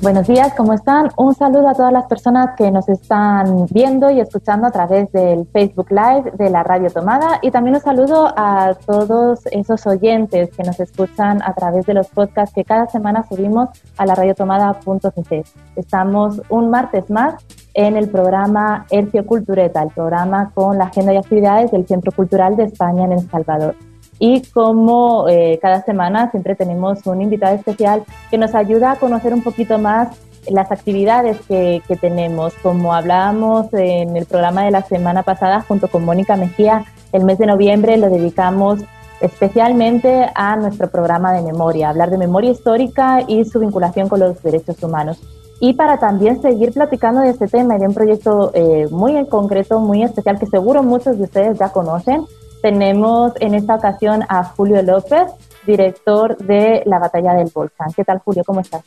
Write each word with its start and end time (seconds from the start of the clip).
Buenos 0.00 0.28
días, 0.28 0.54
¿cómo 0.56 0.74
están? 0.74 1.08
Un 1.16 1.34
saludo 1.34 1.68
a 1.68 1.74
todas 1.74 1.92
las 1.92 2.06
personas 2.06 2.54
que 2.56 2.70
nos 2.70 2.88
están 2.88 3.66
viendo 3.66 4.08
y 4.12 4.20
escuchando 4.20 4.68
a 4.68 4.70
través 4.70 5.10
del 5.10 5.44
Facebook 5.52 5.88
Live 5.90 6.34
de 6.38 6.50
la 6.50 6.62
Radio 6.62 6.88
Tomada 6.88 7.40
y 7.42 7.50
también 7.50 7.74
un 7.74 7.82
saludo 7.82 8.32
a 8.36 8.76
todos 8.86 9.44
esos 9.46 9.84
oyentes 9.88 10.50
que 10.50 10.62
nos 10.62 10.78
escuchan 10.78 11.42
a 11.42 11.52
través 11.52 11.84
de 11.84 11.94
los 11.94 12.06
podcasts 12.10 12.54
que 12.54 12.64
cada 12.64 12.86
semana 12.86 13.26
subimos 13.28 13.70
a 13.96 14.06
la 14.06 14.14
radiotomada.cc. 14.14 15.44
Estamos 15.74 16.42
un 16.48 16.70
martes 16.70 17.10
más 17.10 17.34
en 17.74 17.96
el 17.96 18.08
programa 18.08 18.86
Hercio 18.90 19.26
Cultureta, 19.26 19.82
el 19.82 19.90
programa 19.90 20.52
con 20.54 20.78
la 20.78 20.84
agenda 20.84 21.12
y 21.12 21.16
actividades 21.16 21.72
del 21.72 21.88
Centro 21.88 22.12
Cultural 22.12 22.54
de 22.54 22.64
España 22.64 23.04
en 23.04 23.14
El 23.14 23.28
Salvador 23.28 23.74
y 24.18 24.42
como 24.42 25.28
eh, 25.28 25.58
cada 25.62 25.82
semana 25.82 26.30
siempre 26.30 26.54
tenemos 26.54 27.06
un 27.06 27.22
invitado 27.22 27.54
especial 27.54 28.04
que 28.30 28.38
nos 28.38 28.54
ayuda 28.54 28.92
a 28.92 28.96
conocer 28.96 29.32
un 29.32 29.42
poquito 29.42 29.78
más 29.78 30.08
las 30.48 30.72
actividades 30.72 31.38
que, 31.46 31.82
que, 31.86 31.96
tenemos. 31.96 32.54
Como 32.62 32.94
hablábamos 32.94 33.72
en 33.74 34.16
el 34.16 34.24
programa 34.24 34.64
de 34.64 34.70
la 34.70 34.82
semana 34.82 35.22
pasada 35.22 35.60
junto 35.60 35.88
con 35.88 36.04
Mónica 36.04 36.36
Mejía, 36.36 36.84
el 37.12 37.24
mes 37.24 37.38
de 37.38 37.46
noviembre 37.46 37.96
lo 37.96 38.08
dedicamos 38.08 38.80
especialmente 39.20 40.26
a 40.34 40.56
nuestro 40.56 40.88
programa 40.90 41.32
de 41.32 41.42
memoria, 41.42 41.90
hablar 41.90 42.10
de 42.10 42.18
memoria 42.18 42.50
histórica 42.50 43.24
y 43.26 43.44
su 43.44 43.58
vinculación 43.60 44.08
con 44.08 44.20
los 44.20 44.42
derechos 44.42 44.82
humanos. 44.82 45.18
Y 45.60 45.74
para 45.74 45.98
también 45.98 46.40
seguir 46.40 46.72
platicando 46.72 47.20
de 47.20 47.30
este 47.30 47.48
tema 47.48 47.76
y 47.76 47.80
de 47.80 47.88
un 47.88 47.94
proyecto 47.94 48.52
eh, 48.54 48.86
muy 48.90 49.16
en 49.16 49.26
concreto, 49.26 49.80
muy 49.80 50.04
especial, 50.04 50.38
que 50.38 50.46
seguro 50.46 50.84
muchos 50.84 51.18
de 51.18 51.24
ustedes 51.24 51.58
ya 51.58 51.70
conocen, 51.70 52.26
tenemos 52.62 53.32
en 53.40 53.54
esta 53.54 53.74
ocasión 53.74 54.24
a 54.28 54.44
Julio 54.44 54.82
López, 54.82 55.28
director 55.66 56.36
de 56.38 56.82
La 56.86 56.98
Batalla 56.98 57.34
del 57.34 57.50
Volcán. 57.54 57.92
¿Qué 57.94 58.04
tal, 58.04 58.18
Julio? 58.18 58.42
¿Cómo 58.44 58.60
estás? 58.60 58.82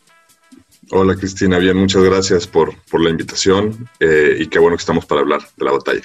Hola, 0.91 1.16
Cristina. 1.16 1.58
Bien, 1.58 1.78
muchas 1.78 2.03
gracias 2.03 2.47
por, 2.47 2.73
por 2.89 3.02
la 3.02 3.09
invitación 3.09 3.88
eh, 4.00 4.38
y 4.39 4.47
qué 4.47 4.59
bueno 4.59 4.75
que 4.75 4.81
estamos 4.81 5.05
para 5.05 5.22
hablar 5.22 5.41
de 5.55 5.66
la 5.66 5.72
batalla. 5.72 6.02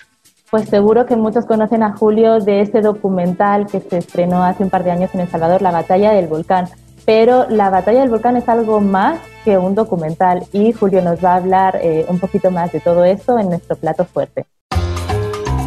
Pues 0.51 0.69
seguro 0.69 1.07
que 1.07 1.17
muchos 1.17 1.45
conocen 1.45 1.83
a 1.83 1.97
Julio 1.97 2.39
de 2.39 2.61
este 2.61 2.81
documental 2.81 3.67
que 3.67 3.81
se 3.81 3.99
estrenó 3.99 4.45
hace 4.45 4.63
un 4.63 4.71
par 4.71 4.85
de 4.85 4.93
años 4.93 5.11
en 5.13 5.21
El 5.21 5.29
Salvador, 5.29 5.61
La 5.61 5.73
Batalla 5.73 6.13
del 6.13 6.29
Volcán. 6.29 6.69
Pero 7.05 7.47
la 7.49 7.71
Batalla 7.71 8.01
del 8.01 8.11
Volcán 8.11 8.37
es 8.37 8.49
algo 8.49 8.81
más 8.81 9.19
que 9.45 9.59
un 9.59 9.75
documental 9.75 10.45
y 10.53 10.73
Julio 10.73 11.03
nos 11.03 11.25
va 11.25 11.33
a 11.33 11.37
hablar 11.37 11.79
eh, 11.83 12.05
un 12.09 12.19
poquito 12.19 12.51
más 12.51 12.73
de 12.73 12.81
todo 12.81 13.05
esto 13.05 13.39
en 13.39 13.49
nuestro 13.49 13.77
plato 13.77 14.05
fuerte. 14.05 14.47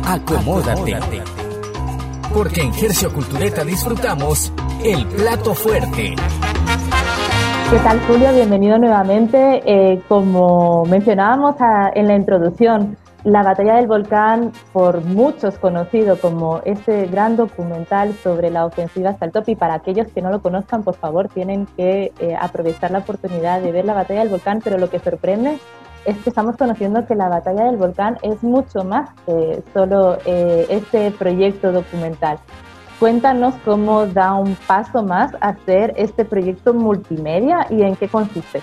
Acomódate 0.06 0.98
porque 2.34 2.62
en 2.62 2.74
Gercio 2.74 3.12
Cultureta 3.12 3.64
disfrutamos 3.64 4.54
el 4.84 5.06
plato 5.08 5.54
fuerte. 5.54 6.16
¿Qué 7.72 7.78
tal 7.84 8.00
Julio? 8.08 8.34
Bienvenido 8.34 8.78
nuevamente. 8.78 9.62
Eh, 9.66 10.02
como 10.08 10.86
mencionábamos 10.86 11.56
en 11.94 12.08
la 12.08 12.16
introducción, 12.16 12.98
la 13.24 13.44
batalla 13.44 13.76
del 13.76 13.88
volcán, 13.88 14.52
por 14.74 15.04
muchos 15.04 15.58
conocido 15.58 16.20
como 16.20 16.62
este 16.66 17.08
gran 17.08 17.36
documental 17.36 18.14
sobre 18.24 18.50
la 18.50 18.66
ofensiva 18.66 19.12
hasta 19.12 19.26
el 19.26 19.32
top, 19.32 19.50
y 19.50 19.56
para 19.56 19.76
aquellos 19.76 20.08
que 20.08 20.22
no 20.22 20.30
lo 20.32 20.42
conozcan, 20.42 20.84
por 20.84 20.96
favor, 20.96 21.28
tienen 21.28 21.68
que 21.78 22.12
eh, 22.20 22.36
aprovechar 22.40 22.92
la 22.92 23.00
oportunidad 23.00 23.62
de 23.62 23.72
ver 23.72 23.86
la 23.86 23.94
batalla 23.94 24.22
del 24.22 24.30
volcán, 24.30 24.62
pero 24.64 24.78
lo 24.78 24.90
que 24.90 25.00
sorprende 25.00 25.60
estamos 26.06 26.56
conociendo 26.58 27.06
que 27.06 27.16
la 27.16 27.30
batalla 27.30 27.66
del 27.66 27.78
volcán 27.78 28.18
es 28.22 28.42
mucho 28.44 28.84
más 28.84 29.10
que 29.26 29.62
solo 29.74 30.18
eh, 30.26 30.66
este 30.70 31.12
proyecto 31.12 31.72
documental. 31.72 32.40
Cuéntanos 33.00 33.56
cómo 33.64 34.08
da 34.08 34.34
un 34.34 34.56
paso 34.68 35.04
más 35.04 35.34
a 35.40 35.50
hacer 35.50 35.94
este 35.96 36.26
proyecto 36.26 36.74
multimedia 36.74 37.66
y 37.70 37.82
en 37.84 37.96
qué 37.96 38.08
consiste. 38.08 38.62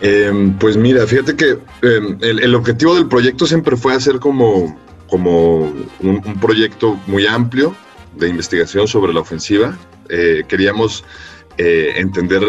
Em, 0.00 0.52
pues 0.58 0.76
mira, 0.76 1.06
fíjate 1.06 1.36
que 1.36 1.58
em, 1.82 2.18
el, 2.20 2.54
objetivo 2.54 2.94
del 2.96 3.06
proyecto 3.06 3.46
siempre 3.46 3.76
fue 3.76 3.94
hacer 3.94 4.18
como, 4.18 4.76
como 5.08 5.72
un, 6.00 6.40
proyecto 6.40 6.98
muy 7.06 7.26
amplio 7.26 7.74
de 8.16 8.28
investigación 8.28 8.88
sobre 8.88 9.14
la 9.14 9.20
ofensiva. 9.20 9.78
Eh, 10.08 10.42
queríamos 10.48 11.04
eh, 11.56 11.92
entender 11.96 12.42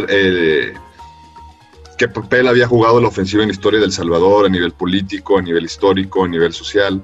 qué 1.98 2.08
papel 2.08 2.48
había 2.48 2.68
jugado 2.68 3.00
la 3.02 3.08
ofensiva 3.08 3.44
en 3.44 3.50
la 3.50 3.54
historia 3.54 3.80
del 3.80 3.92
Salvador 3.92 4.46
a 4.46 4.50
nivel 4.50 4.72
político, 4.72 5.38
a 5.38 5.42
nivel 5.42 5.66
histórico, 5.66 6.24
a 6.24 6.28
nivel 6.28 6.54
social, 6.54 7.02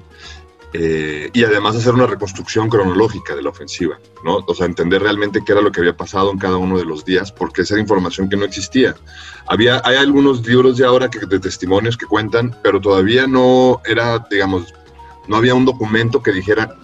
eh, 0.74 1.28
y 1.34 1.44
además 1.44 1.76
hacer 1.76 1.92
una 1.92 2.06
reconstrucción 2.06 2.70
cronológica 2.70 3.34
de 3.34 3.42
la 3.42 3.50
ofensiva, 3.50 3.98
¿no? 4.24 4.38
O 4.46 4.54
sea, 4.54 4.64
entender 4.64 5.02
realmente 5.02 5.42
qué 5.44 5.52
era 5.52 5.60
lo 5.60 5.70
que 5.70 5.80
había 5.80 5.96
pasado 5.96 6.30
en 6.30 6.38
cada 6.38 6.56
uno 6.56 6.78
de 6.78 6.86
los 6.86 7.04
días, 7.04 7.30
porque 7.30 7.62
esa 7.62 7.74
era 7.74 7.82
información 7.82 8.30
que 8.30 8.36
no 8.36 8.44
existía. 8.46 8.96
Había, 9.46 9.82
hay 9.84 9.96
algunos 9.96 10.46
libros 10.46 10.78
de 10.78 10.86
ahora 10.86 11.10
que, 11.10 11.18
de 11.26 11.40
testimonios 11.40 11.98
que 11.98 12.06
cuentan, 12.06 12.56
pero 12.62 12.80
todavía 12.80 13.26
no 13.26 13.82
era, 13.84 14.26
digamos, 14.30 14.72
no 15.28 15.36
había 15.36 15.54
un 15.54 15.66
documento 15.66 16.22
que 16.22 16.32
dijera 16.32 16.74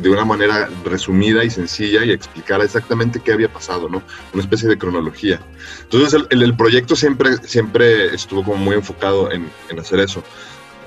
de 0.00 0.10
una 0.10 0.24
manera 0.24 0.68
resumida 0.84 1.44
y 1.44 1.50
sencilla 1.50 2.04
y 2.04 2.10
explicar 2.10 2.60
exactamente 2.62 3.20
qué 3.20 3.32
había 3.32 3.52
pasado, 3.52 3.88
¿no? 3.88 4.02
Una 4.32 4.42
especie 4.42 4.68
de 4.68 4.78
cronología. 4.78 5.40
Entonces 5.82 6.22
el, 6.30 6.56
proyecto 6.56 6.96
siempre, 6.96 7.36
siempre 7.38 8.14
estuvo 8.14 8.44
como 8.44 8.56
muy 8.56 8.74
enfocado 8.74 9.30
en, 9.30 9.50
hacer 9.78 10.00
eso. 10.00 10.22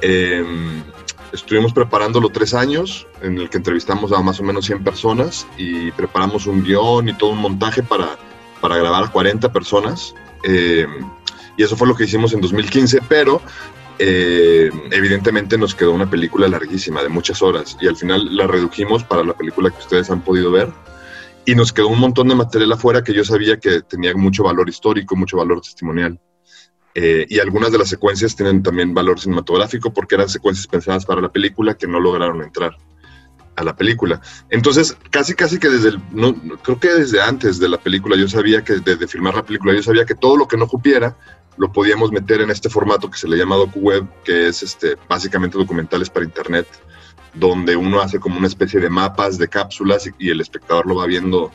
Em, 0.01 0.84
estuvimos 1.31 1.74
preparándolo 1.74 2.29
tres 2.29 2.53
años, 2.53 3.07
en 3.22 3.38
el 3.38 3.50
que 3.50 3.57
entrevistamos 3.57 4.12
a 4.12 4.22
más 4.22 4.40
o 4.40 4.44
menos 4.44 4.66
100 4.66 4.84
personas 4.84 5.47
y 5.57 5.91
preparamos 5.91 6.45
un 6.45 6.63
guion 6.63 7.09
y 7.09 7.13
todo 7.13 7.31
un 7.31 7.40
montaje 7.40 7.84
para, 7.84 8.18
para 8.62 8.78
grabar 8.78 9.06
a 9.06 9.07
40 9.07 9.51
personas. 9.51 10.13
Em, 10.44 11.06
y 11.56 11.63
eso 11.63 11.75
fue 11.75 11.88
lo 11.88 11.95
que 11.95 12.06
hicimos 12.06 12.34
en 12.34 12.41
2015, 12.41 13.00
pero 13.07 13.41
eh, 14.05 14.69
evidentemente 14.91 15.57
nos 15.57 15.75
quedó 15.75 15.93
una 15.93 16.09
película 16.09 16.49
larguísima, 16.49 17.01
de 17.01 17.07
muchas 17.07 17.41
horas, 17.41 17.77
y 17.79 17.87
al 17.87 17.95
final 17.95 18.35
la 18.35 18.47
redujimos 18.47 19.05
para 19.05 19.23
la 19.23 19.33
película 19.33 19.69
que 19.69 19.79
ustedes 19.79 20.09
han 20.09 20.21
podido 20.21 20.51
ver. 20.51 20.69
Y 21.45 21.55
nos 21.55 21.71
quedó 21.71 21.87
un 21.87 21.99
montón 21.99 22.27
de 22.27 22.35
material 22.35 22.73
afuera 22.73 23.01
que 23.01 23.13
yo 23.13 23.23
sabía 23.23 23.57
que 23.57 23.81
tenía 23.81 24.13
mucho 24.13 24.43
valor 24.43 24.67
histórico, 24.67 25.15
mucho 25.15 25.37
valor 25.37 25.61
testimonial. 25.61 26.19
Eh, 26.95 27.25
y 27.29 27.39
algunas 27.39 27.71
de 27.71 27.77
las 27.77 27.87
secuencias 27.87 28.35
tienen 28.35 28.61
también 28.61 28.93
valor 28.93 29.21
cinematográfico 29.21 29.93
porque 29.93 30.15
eran 30.15 30.27
secuencias 30.27 30.67
pensadas 30.67 31.05
para 31.05 31.21
la 31.21 31.31
película 31.31 31.75
que 31.75 31.87
no 31.87 31.99
lograron 31.99 32.41
entrar 32.41 32.75
a 33.55 33.63
la 33.63 33.75
película. 33.75 34.21
Entonces, 34.49 34.97
casi, 35.09 35.33
casi 35.33 35.59
que 35.59 35.69
desde 35.69 35.89
el, 35.89 36.01
no, 36.11 36.35
creo 36.61 36.79
que 36.79 36.89
desde 36.89 37.21
antes 37.21 37.59
de 37.59 37.69
la 37.69 37.77
película, 37.77 38.15
yo 38.15 38.27
sabía 38.27 38.63
que, 38.63 38.73
desde 38.73 39.07
filmar 39.07 39.35
la 39.35 39.45
película, 39.45 39.73
yo 39.73 39.83
sabía 39.83 40.05
que 40.05 40.15
todo 40.15 40.37
lo 40.37 40.47
que 40.47 40.57
no 40.57 40.67
cupiera 40.67 41.15
lo 41.57 41.71
podíamos 41.71 42.11
meter 42.11 42.41
en 42.41 42.49
este 42.49 42.69
formato 42.69 43.09
que 43.09 43.17
se 43.17 43.27
le 43.27 43.37
llama 43.37 43.55
DocuWeb, 43.55 44.07
que 44.23 44.47
es 44.47 44.63
este, 44.63 44.97
básicamente 45.07 45.57
documentales 45.57 46.09
para 46.09 46.25
internet, 46.25 46.67
donde 47.33 47.75
uno 47.75 48.01
hace 48.01 48.19
como 48.19 48.37
una 48.37 48.47
especie 48.47 48.79
de 48.79 48.89
mapas 48.89 49.37
de 49.37 49.47
cápsulas 49.47 50.09
y, 50.17 50.29
el 50.29 50.41
espectador 50.41 50.87
lo 50.87 50.95
va 50.95 51.05
viendo 51.05 51.51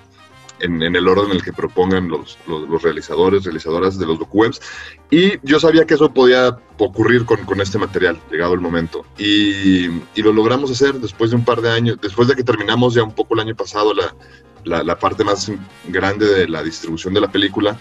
en, 0.61 0.83
el 0.83 1.09
orden 1.09 1.27
en 1.31 1.37
el 1.37 1.43
que 1.43 1.53
propongan 1.53 2.09
los, 2.09 2.39
los, 2.47 2.83
realizadores, 2.83 3.45
realizadoras 3.45 3.99
de 3.99 4.07
los 4.07 4.19
DocuWebs. 4.19 4.61
Y 5.11 5.39
yo 5.43 5.61
sabía 5.61 5.87
que 5.87 5.95
eso 5.95 6.13
podía 6.13 6.59
ocurrir 6.79 7.25
con, 7.25 7.45
con 7.45 7.61
este 7.61 7.79
material, 7.79 8.21
llegado 8.31 8.55
el 8.55 8.61
momento. 8.61 9.05
Y, 9.19 9.87
y, 9.87 10.23
lo 10.23 10.33
logramos 10.33 10.71
hacer 10.71 10.95
después 10.95 11.31
de 11.31 11.37
un 11.37 11.45
par 11.45 11.61
de 11.61 11.71
años, 11.71 11.99
después 12.01 12.29
de 12.29 12.35
que 12.35 12.45
terminamos 12.45 12.95
ya 12.95 13.03
un 13.03 13.15
poco 13.15 13.35
el 13.35 13.41
año 13.41 13.55
pasado 13.55 13.95
la, 13.95 14.15
la, 14.65 14.83
la 14.83 14.99
parte 14.99 15.25
más 15.25 15.51
grande 15.87 16.27
de 16.27 16.49
la 16.49 16.63
distribución 16.63 17.15
de 17.15 17.21
la 17.21 17.31
película 17.31 17.79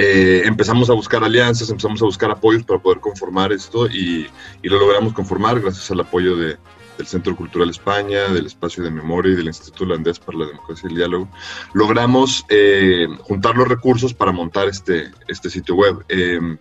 eh, 0.00 0.42
empezamos 0.44 0.90
a 0.90 0.92
buscar 0.92 1.24
alianzas, 1.24 1.70
empezamos 1.70 2.00
a 2.02 2.04
buscar 2.04 2.30
apoyos 2.30 2.62
para 2.62 2.78
poder 2.78 3.00
conformar 3.00 3.52
esto 3.52 3.88
y, 3.88 4.28
lo 4.62 4.78
logramos 4.78 5.12
conformar 5.12 5.60
gracias 5.60 5.90
al 5.90 6.00
apoyo 6.00 6.36
de, 6.36 6.56
del 6.98 7.06
Centro 7.06 7.34
Cultural 7.34 7.70
España, 7.70 8.28
del 8.28 8.46
Espacio 8.46 8.84
de 8.84 8.90
Memoria 8.90 9.32
y 9.32 9.36
del 9.36 9.46
Instituto 9.46 9.84
Holandés 9.84 10.18
para 10.18 10.38
la 10.38 10.46
Democracia 10.46 10.86
y 10.86 10.92
el 10.92 10.98
Diálogo. 10.98 11.28
Logramos 11.72 12.44
eh, 12.50 13.06
juntar 13.20 13.56
los 13.56 13.68
recursos 13.68 14.12
para 14.12 14.32
montar 14.32 14.68
este, 14.68 15.10
este 15.28 15.48
sitio 15.48 15.74
web. 15.76 16.04
Eh, 16.08 16.58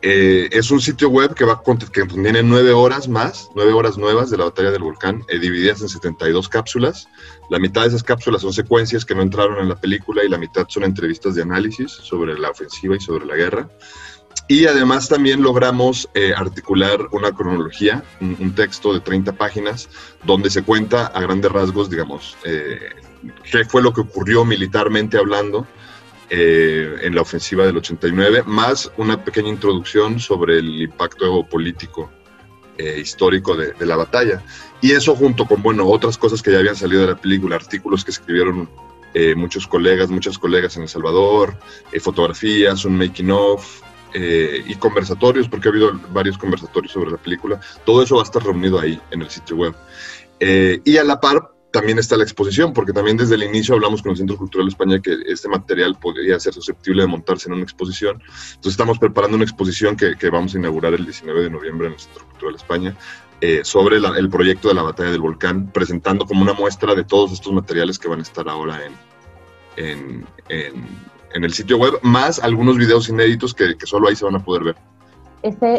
eh, 0.00 0.48
es 0.52 0.70
un 0.70 0.80
sitio 0.80 1.08
web 1.08 1.34
que, 1.34 1.44
va, 1.44 1.60
que 1.92 2.06
contiene 2.06 2.42
nueve 2.42 2.72
horas 2.72 3.08
más, 3.08 3.48
nueve 3.56 3.72
horas 3.72 3.98
nuevas 3.98 4.30
de 4.30 4.36
la 4.36 4.44
batalla 4.44 4.70
del 4.70 4.82
volcán, 4.82 5.24
eh, 5.28 5.40
divididas 5.40 5.82
en 5.82 5.88
72 5.88 6.48
cápsulas. 6.48 7.08
La 7.50 7.58
mitad 7.58 7.82
de 7.82 7.88
esas 7.88 8.04
cápsulas 8.04 8.42
son 8.42 8.52
secuencias 8.52 9.04
que 9.04 9.16
no 9.16 9.22
entraron 9.22 9.58
en 9.58 9.68
la 9.68 9.80
película 9.80 10.22
y 10.22 10.28
la 10.28 10.38
mitad 10.38 10.66
son 10.68 10.84
entrevistas 10.84 11.34
de 11.34 11.42
análisis 11.42 11.90
sobre 11.90 12.38
la 12.38 12.50
ofensiva 12.50 12.94
y 12.94 13.00
sobre 13.00 13.26
la 13.26 13.34
guerra. 13.34 13.68
Y 14.50 14.64
además 14.64 15.10
también 15.10 15.42
logramos 15.42 16.08
eh, 16.14 16.32
articular 16.34 17.08
una 17.12 17.32
cronología, 17.32 18.02
un, 18.18 18.54
texto 18.54 18.94
de 18.94 19.00
30 19.00 19.34
páginas, 19.34 19.90
donde 20.24 20.48
se 20.48 20.62
cuenta 20.62 21.06
a 21.06 21.20
grandes 21.20 21.52
rasgos, 21.52 21.90
digamos, 21.90 22.34
eh, 22.44 22.80
qué 23.52 23.66
fue 23.66 23.82
lo 23.82 23.92
que 23.92 24.00
ocurrió 24.00 24.46
militarmente 24.46 25.18
hablando 25.18 25.66
eh, 26.30 26.96
en 27.02 27.14
la 27.14 27.20
ofensiva 27.20 27.66
del 27.66 27.76
89, 27.76 28.44
más 28.46 28.90
una 28.96 29.22
pequeña 29.22 29.50
introducción 29.50 30.18
sobre 30.18 30.58
el 30.58 30.80
impacto 30.80 31.44
político 31.46 32.10
histórico 32.96 33.56
de, 33.56 33.72
de, 33.72 33.86
la 33.86 33.96
batalla. 33.96 34.40
Y 34.80 34.92
eso 34.92 35.16
junto 35.16 35.46
con, 35.46 35.60
bueno, 35.62 35.84
otras 35.88 36.16
cosas 36.16 36.40
que 36.40 36.52
ya 36.52 36.60
habían 36.60 36.76
salido 36.76 37.02
de 37.02 37.08
la 37.08 37.20
película, 37.20 37.56
artículos 37.56 38.04
que 38.04 38.12
escribieron 38.12 38.70
muchos 39.34 39.66
colegas, 39.66 40.10
muchas 40.10 40.38
colegas 40.38 40.76
en 40.76 40.82
El 40.82 40.88
Salvador, 40.88 41.58
fotografías, 42.00 42.84
un 42.84 42.96
making 42.96 43.32
of, 43.32 43.82
eh, 44.14 44.62
y 44.66 44.74
conversatorios, 44.76 45.48
porque 45.48 45.68
ha 45.68 45.70
habido 45.70 45.92
varios 46.10 46.38
conversatorios 46.38 46.92
sobre 46.92 47.10
la 47.10 47.16
película. 47.18 47.60
Todo 47.84 48.02
eso 48.02 48.16
va 48.16 48.22
a 48.22 48.24
estar 48.24 48.42
reunido 48.42 48.78
ahí 48.78 49.00
en 49.10 49.22
el 49.22 49.30
sitio 49.30 49.56
web. 49.56 49.74
Eh, 50.40 50.80
y 50.84 50.96
a 50.96 51.04
la 51.04 51.20
par 51.20 51.50
también 51.70 51.98
está 51.98 52.16
la 52.16 52.24
exposición, 52.24 52.72
porque 52.72 52.92
también 52.92 53.16
desde 53.16 53.34
el 53.34 53.42
inicio 53.42 53.74
hablamos 53.74 54.02
con 54.02 54.12
el 54.12 54.16
Centro 54.16 54.36
Cultural 54.36 54.66
de 54.66 54.70
España 54.70 55.00
que 55.00 55.16
este 55.26 55.48
material 55.48 55.96
podría 56.00 56.40
ser 56.40 56.54
susceptible 56.54 57.02
de 57.02 57.08
montarse 57.08 57.48
en 57.48 57.54
una 57.54 57.62
exposición. 57.62 58.22
Entonces 58.22 58.72
estamos 58.72 58.98
preparando 58.98 59.36
una 59.36 59.44
exposición 59.44 59.96
que, 59.96 60.16
que 60.16 60.30
vamos 60.30 60.54
a 60.54 60.58
inaugurar 60.58 60.94
el 60.94 61.04
19 61.04 61.42
de 61.42 61.50
noviembre 61.50 61.88
en 61.88 61.92
el 61.92 62.00
Centro 62.00 62.24
Cultural 62.26 62.54
de 62.54 62.58
España 62.58 62.96
eh, 63.40 63.60
sobre 63.62 63.98
el 63.98 64.30
proyecto 64.30 64.68
de 64.68 64.74
la 64.74 64.82
batalla 64.82 65.10
del 65.10 65.20
volcán, 65.20 65.70
presentando 65.70 66.24
como 66.24 66.42
una 66.42 66.54
muestra 66.54 66.94
de 66.94 67.04
todos 67.04 67.32
estos 67.32 67.52
materiales 67.52 67.98
que 67.98 68.08
van 68.08 68.20
a 68.20 68.22
estar 68.22 68.48
ahora 68.48 68.80
en, 68.84 68.94
en 69.76 70.26
en 70.48 70.84
el 71.34 71.52
sitio 71.52 71.78
web, 71.78 71.94
más 72.02 72.38
algunos 72.42 72.76
videos 72.76 73.08
inéditos 73.08 73.54
que, 73.54 73.74
solo 73.84 74.08
ahí 74.08 74.16
se 74.16 74.24
van 74.24 74.36
a 74.36 74.38
poder 74.40 74.64
ver. 74.64 74.76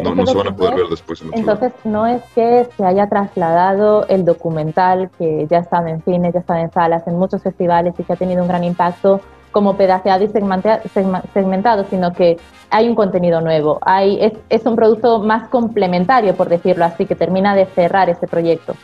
no, 0.02 0.14
no 0.14 0.26
se 0.26 0.36
van 0.36 0.48
a 0.48 0.56
poder 0.56 0.76
ver 0.76 0.86
después. 0.88 1.22
entonces, 1.32 1.72
no 1.84 2.06
es 2.06 2.22
que 2.34 2.68
se 2.76 2.84
haya 2.84 3.08
trasladado 3.08 4.06
el 4.08 4.24
documental 4.24 5.10
que 5.18 5.46
ya 5.50 5.58
estaba 5.58 5.90
en 5.90 6.02
cines, 6.02 6.32
ya 6.34 6.40
estaba 6.40 6.60
en 6.60 6.72
salas, 6.72 7.06
en 7.06 7.16
muchos 7.16 7.42
festivales 7.42 7.94
y 7.98 8.04
que 8.04 8.12
ha 8.12 8.16
tenido 8.16 8.42
un 8.42 8.48
gran 8.48 8.64
impacto 8.64 9.20
como 9.52 9.76
pedaceado 9.76 10.24
y 10.24 10.28
segmentado, 10.28 11.84
sino 11.90 12.12
que 12.12 12.38
hay 12.70 12.88
un 12.88 12.94
contenido 12.94 13.40
nuevo. 13.40 13.80
Hay, 13.82 14.18
es, 14.20 14.32
es 14.48 14.64
un 14.64 14.76
producto 14.76 15.18
más 15.20 15.48
complementario, 15.48 16.36
por 16.36 16.48
decirlo 16.48 16.84
así, 16.84 17.04
que 17.04 17.16
termina 17.16 17.54
de 17.56 17.66
cerrar 17.66 18.08
este 18.08 18.28
proyecto. 18.28 18.74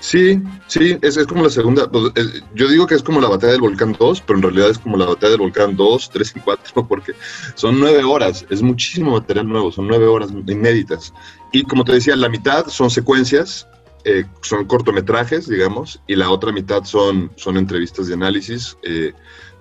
Sí, 0.00 0.42
sí, 0.66 0.98
es, 1.02 1.18
es 1.18 1.26
como 1.26 1.44
la 1.44 1.50
segunda. 1.50 1.88
Pues, 1.90 2.12
yo 2.54 2.68
digo 2.68 2.86
que 2.86 2.94
es 2.94 3.02
como 3.02 3.20
la 3.20 3.28
batalla 3.28 3.52
del 3.52 3.60
volcán 3.60 3.94
2, 3.98 4.22
pero 4.22 4.38
en 4.38 4.42
realidad 4.42 4.70
es 4.70 4.78
como 4.78 4.96
la 4.96 5.04
batalla 5.04 5.30
del 5.30 5.40
volcán 5.40 5.76
2, 5.76 6.10
3 6.10 6.32
y 6.36 6.40
4, 6.40 6.86
porque 6.88 7.12
son 7.54 7.78
nueve 7.78 8.02
horas, 8.02 8.46
es 8.48 8.62
muchísimo 8.62 9.12
material 9.12 9.46
nuevo, 9.48 9.70
son 9.70 9.86
nueve 9.86 10.06
horas 10.06 10.30
inéditas. 10.46 11.12
Y 11.52 11.64
como 11.64 11.84
te 11.84 11.92
decía, 11.92 12.16
la 12.16 12.30
mitad 12.30 12.66
son 12.68 12.90
secuencias, 12.90 13.68
eh, 14.04 14.24
son 14.40 14.64
cortometrajes, 14.64 15.46
digamos, 15.46 16.00
y 16.06 16.16
la 16.16 16.30
otra 16.30 16.50
mitad 16.50 16.84
son, 16.84 17.30
son 17.36 17.58
entrevistas 17.58 18.06
de 18.06 18.14
análisis. 18.14 18.78
Eh, 18.82 19.12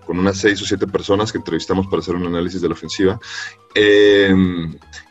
con 0.10 0.18
unas 0.18 0.40
seis 0.40 0.60
o 0.60 0.66
siete 0.66 0.88
personas 0.88 1.32
que 1.32 1.38
entrevistamos 1.38 1.86
para 1.86 2.00
hacer 2.00 2.16
un 2.16 2.26
análisis 2.26 2.60
de 2.60 2.68
la 2.68 2.74
ofensiva. 2.74 3.20
Eh, 3.76 4.34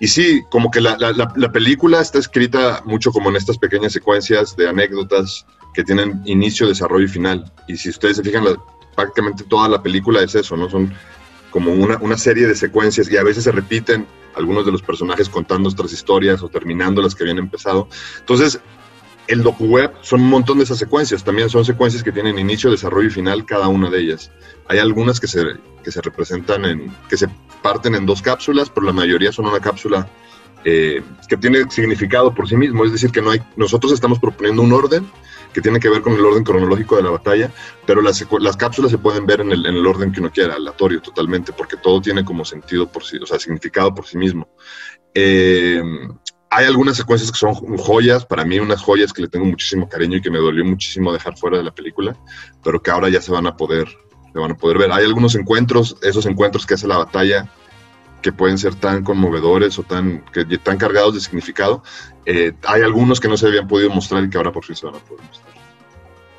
y 0.00 0.08
sí, 0.08 0.42
como 0.50 0.72
que 0.72 0.80
la, 0.80 0.96
la, 0.98 1.52
película 1.52 2.00
está 2.00 2.18
escrita 2.18 2.82
mucho 2.84 3.12
como 3.12 3.30
en 3.30 3.36
estas 3.36 3.58
pequeñas 3.58 3.92
secuencias 3.92 4.56
de 4.56 4.68
anécdotas 4.68 5.46
que 5.72 5.84
tienen 5.84 6.20
inicio, 6.24 6.66
desarrollo 6.66 7.04
y 7.04 7.08
final. 7.08 7.44
Y 7.68 7.76
si 7.76 7.90
ustedes 7.90 8.16
se 8.16 8.24
fijan, 8.24 8.42
prácticamente 8.96 9.44
toda 9.44 9.68
la 9.68 9.80
película 9.80 10.20
es 10.20 10.34
eso, 10.34 10.56
¿no? 10.56 10.68
Son 10.68 10.92
como 11.52 11.70
una, 11.70 11.98
una, 11.98 12.18
serie 12.18 12.48
de 12.48 12.56
secuencias 12.56 13.08
y 13.08 13.16
a 13.16 13.22
veces 13.22 13.44
se 13.44 13.52
repiten 13.52 14.04
algunos 14.34 14.66
de 14.66 14.72
los 14.72 14.82
personajes 14.82 15.28
contando 15.28 15.68
otras 15.68 15.92
historias 15.92 16.42
o 16.42 16.48
terminando 16.48 17.00
las 17.02 17.14
que 17.14 17.22
habían 17.22 17.38
empezado. 17.38 17.86
Entonces, 18.18 18.58
el 19.28 19.42
docu 19.42 19.66
web 19.66 19.92
son 20.00 20.22
un 20.22 20.30
montón 20.30 20.58
de 20.58 20.64
esas 20.64 20.78
secuencias. 20.78 21.22
También 21.22 21.48
son 21.48 21.64
secuencias 21.64 22.02
que 22.02 22.10
tienen 22.10 22.38
inicio, 22.38 22.70
desarrollo 22.70 23.08
y 23.08 23.10
final 23.10 23.44
cada 23.44 23.68
una 23.68 23.90
de 23.90 24.00
ellas. 24.00 24.30
Hay 24.66 24.78
algunas 24.78 25.20
que 25.20 25.28
se, 25.28 25.44
que 25.84 25.92
se 25.92 26.00
representan 26.00 26.64
en, 26.64 26.92
que 27.08 27.16
se 27.16 27.28
parten 27.62 27.94
en 27.94 28.06
dos 28.06 28.22
cápsulas, 28.22 28.70
pero 28.70 28.86
la 28.86 28.92
mayoría 28.92 29.30
son 29.30 29.46
una 29.46 29.60
cápsula 29.60 30.08
eh, 30.64 31.02
que 31.28 31.36
tiene 31.36 31.70
significado 31.70 32.34
por 32.34 32.48
sí 32.48 32.56
mismo. 32.56 32.84
Es 32.84 32.92
decir, 32.92 33.10
que 33.10 33.22
no 33.22 33.30
hay, 33.30 33.40
nosotros 33.56 33.92
estamos 33.92 34.18
proponiendo 34.18 34.62
un 34.62 34.72
orden 34.72 35.06
que 35.52 35.60
tiene 35.60 35.80
que 35.80 35.88
ver 35.88 36.02
con 36.02 36.14
el 36.14 36.24
orden 36.24 36.44
cronológico 36.44 36.96
de 36.96 37.02
la 37.02 37.10
batalla, 37.10 37.50
pero 37.86 38.02
las, 38.02 38.24
las 38.40 38.56
cápsulas 38.56 38.90
se 38.90 38.98
pueden 38.98 39.26
ver 39.26 39.40
en 39.40 39.52
el, 39.52 39.64
en 39.64 39.76
el, 39.76 39.86
orden 39.86 40.12
que 40.12 40.20
uno 40.20 40.30
quiera, 40.30 40.54
aleatorio 40.54 41.00
totalmente, 41.00 41.52
porque 41.52 41.76
todo 41.76 42.00
tiene 42.00 42.24
como 42.24 42.44
sentido 42.44 42.86
por 42.86 43.04
sí, 43.04 43.18
o 43.18 43.26
sea, 43.26 43.38
significado 43.38 43.94
por 43.94 44.06
sí 44.06 44.18
mismo. 44.18 44.48
Eh, 45.14 45.82
hay 46.50 46.66
algunas 46.66 46.96
secuencias 46.96 47.30
que 47.30 47.38
son 47.38 47.54
joyas, 47.76 48.24
para 48.24 48.44
mí 48.44 48.58
unas 48.58 48.80
joyas 48.80 49.12
que 49.12 49.22
le 49.22 49.28
tengo 49.28 49.46
muchísimo 49.46 49.88
cariño 49.88 50.16
y 50.16 50.20
que 50.22 50.30
me 50.30 50.38
dolió 50.38 50.64
muchísimo 50.64 51.12
dejar 51.12 51.36
fuera 51.36 51.58
de 51.58 51.64
la 51.64 51.70
película, 51.74 52.16
pero 52.62 52.82
que 52.82 52.90
ahora 52.90 53.08
ya 53.08 53.20
se 53.20 53.32
van 53.32 53.46
a 53.46 53.56
poder, 53.56 53.88
se 54.32 54.38
van 54.38 54.52
a 54.52 54.56
poder 54.56 54.78
ver. 54.78 54.92
Hay 54.92 55.04
algunos 55.04 55.34
encuentros, 55.34 55.96
esos 56.02 56.26
encuentros 56.26 56.66
que 56.66 56.74
hace 56.74 56.86
la 56.86 56.98
batalla, 56.98 57.50
que 58.22 58.32
pueden 58.32 58.58
ser 58.58 58.74
tan 58.74 59.04
conmovedores 59.04 59.78
o 59.78 59.82
tan, 59.82 60.24
que, 60.32 60.44
tan 60.58 60.78
cargados 60.78 61.14
de 61.14 61.20
significado. 61.20 61.82
Eh, 62.26 62.52
hay 62.66 62.82
algunos 62.82 63.20
que 63.20 63.28
no 63.28 63.36
se 63.36 63.46
habían 63.46 63.68
podido 63.68 63.90
mostrar 63.90 64.24
y 64.24 64.30
que 64.30 64.38
ahora 64.38 64.52
por 64.52 64.64
fin 64.64 64.76
se 64.76 64.86
van 64.86 64.96
a 64.96 64.98
poder 64.98 65.24
mostrar 65.24 65.57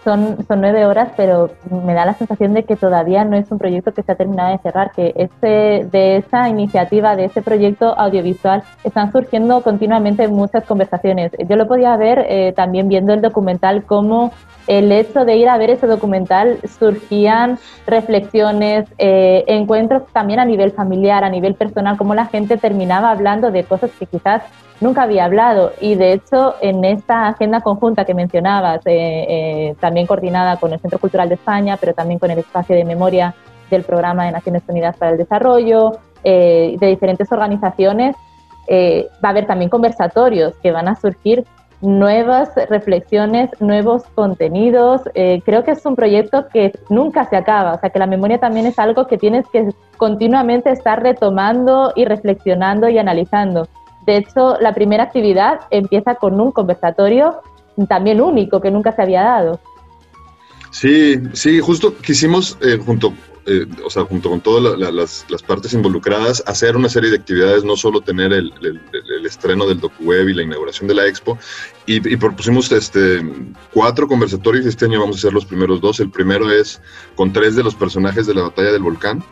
son, 0.03 0.37
son 0.47 0.61
nueve 0.61 0.85
horas, 0.85 1.09
pero 1.17 1.49
me 1.69 1.93
da 1.93 2.05
la 2.05 2.13
sensación 2.13 2.53
de 2.53 2.63
que 2.63 2.75
todavía 2.75 3.25
no 3.25 3.35
es 3.35 3.51
un 3.51 3.57
proyecto 3.57 3.93
que 3.93 4.03
se 4.03 4.11
ha 4.11 4.15
terminado 4.15 4.51
de 4.51 4.59
cerrar, 4.59 4.91
que 4.91 5.13
este, 5.15 5.87
de 5.91 6.17
esa 6.17 6.49
iniciativa, 6.49 7.15
de 7.15 7.25
ese 7.25 7.41
proyecto 7.41 7.97
audiovisual, 7.97 8.63
están 8.83 9.11
surgiendo 9.11 9.61
continuamente 9.61 10.27
muchas 10.27 10.65
conversaciones. 10.65 11.31
Yo 11.47 11.55
lo 11.55 11.67
podía 11.67 11.95
ver 11.97 12.25
eh, 12.29 12.53
también 12.55 12.87
viendo 12.87 13.13
el 13.13 13.21
documental, 13.21 13.83
cómo 13.83 14.31
el 14.67 14.91
hecho 14.91 15.25
de 15.25 15.35
ir 15.35 15.49
a 15.49 15.57
ver 15.57 15.71
ese 15.71 15.87
documental 15.87 16.59
surgían 16.77 17.57
reflexiones, 17.87 18.87
eh, 18.99 19.43
encuentros 19.47 20.03
también 20.13 20.39
a 20.39 20.45
nivel 20.45 20.71
familiar, 20.71 21.23
a 21.23 21.29
nivel 21.29 21.55
personal, 21.55 21.97
cómo 21.97 22.13
la 22.13 22.27
gente 22.27 22.57
terminaba 22.57 23.09
hablando 23.09 23.51
de 23.51 23.63
cosas 23.63 23.89
que 23.97 24.05
quizás 24.05 24.43
nunca 24.81 25.03
había 25.03 25.25
hablado. 25.25 25.73
Y 25.81 25.95
de 25.95 26.13
hecho, 26.13 26.55
en 26.61 26.83
esta 26.85 27.27
agenda 27.27 27.61
conjunta 27.61 28.05
que 28.05 28.13
mencionabas, 28.13 28.81
eh, 28.85 29.25
eh, 29.29 29.75
también 29.79 30.07
coordinada 30.07 30.57
con 30.57 30.73
el 30.73 30.79
Centro 30.79 30.99
Cultural 30.99 31.29
de 31.29 31.35
España, 31.35 31.77
pero 31.79 31.93
también 31.93 32.19
con 32.19 32.31
el 32.31 32.39
espacio 32.39 32.75
de 32.75 32.85
memoria 32.85 33.35
del 33.69 33.83
Programa 33.83 34.25
de 34.25 34.31
Naciones 34.31 34.63
Unidas 34.67 34.97
para 34.97 35.11
el 35.11 35.17
Desarrollo, 35.17 35.91
eh, 36.23 36.75
de 36.79 36.87
diferentes 36.87 37.31
organizaciones, 37.31 38.15
va 38.71 39.29
a 39.29 39.31
haber 39.31 39.47
también 39.47 39.67
conversatorios 39.67 40.53
que 40.61 40.71
van 40.71 40.87
a 40.87 40.95
surgir 40.95 41.43
nuevas 41.81 42.51
reflexiones, 42.69 43.49
nuevos 43.59 44.03
contenidos. 44.13 45.01
creo 45.43 45.63
que 45.63 45.71
es 45.71 45.83
un 45.87 45.95
proyecto 45.95 46.47
que 46.49 46.73
nunca 46.87 47.25
se 47.25 47.35
acaba, 47.35 47.73
o 47.73 47.79
sea 47.79 47.89
que 47.89 47.97
la 47.97 48.05
memoria 48.05 48.37
también 48.37 48.67
es 48.67 48.77
algo 48.77 49.07
que 49.07 49.17
tienes 49.17 49.47
que 49.47 49.69
continuamente 49.97 50.69
estar 50.69 51.01
retomando 51.01 51.93
y 51.95 52.05
reflexionando 52.05 52.89
y 52.89 52.99
analizando. 52.99 53.67
De 54.09 54.17
hecho, 54.17 54.57
la 54.59 54.73
primera 54.73 55.03
actividad 55.03 55.59
empieza 55.69 56.15
con 56.15 56.41
un 56.41 56.51
conversatorio 56.51 57.41
también 57.87 58.19
único 58.19 58.59
que 58.59 58.71
nunca 58.71 58.91
se 58.91 59.03
había 59.03 59.21
dado. 59.21 59.59
Sí, 60.71 61.21
sí, 61.33 61.59
justo 61.59 61.95
quisimos, 61.95 62.57
eh, 62.61 62.79
junto, 62.83 63.13
eh, 63.45 63.67
o 63.85 63.89
sea, 63.91 64.05
junto 64.05 64.31
con 64.31 64.41
todas 64.41 64.79
las, 64.79 65.43
partes 65.43 65.73
involucradas, 65.73 66.43
hacer 66.47 66.75
una 66.75 66.89
serie 66.89 67.11
de 67.11 67.17
actividades, 67.17 67.63
no 67.63 67.77
solo 67.77 68.01
tener 68.01 68.33
el, 68.33 68.51
estreno 69.23 69.67
del 69.67 69.79
DocuWeb 69.79 70.29
y 70.29 70.33
la 70.33 70.41
inauguración 70.41 70.87
de 70.87 70.95
la 70.95 71.05
expo, 71.05 71.37
y, 71.85 71.97
y, 72.11 72.17
propusimos 72.17 72.71
este, 72.71 73.21
cuatro 73.71 74.07
conversatorios, 74.07 74.65
este 74.65 74.85
año 74.85 75.01
vamos 75.01 75.17
a 75.17 75.19
hacer 75.19 75.33
los 75.33 75.45
primeros 75.45 75.81
dos. 75.81 75.99
El 75.99 76.09
primero 76.09 76.49
es 76.49 76.81
con 77.15 77.31
tres 77.31 77.55
de 77.55 77.61
los 77.61 77.75
personajes 77.75 78.25
de 78.25 78.33
la 78.33 78.41
batalla 78.41 78.71
del 78.71 78.81
volcán, 78.81 79.23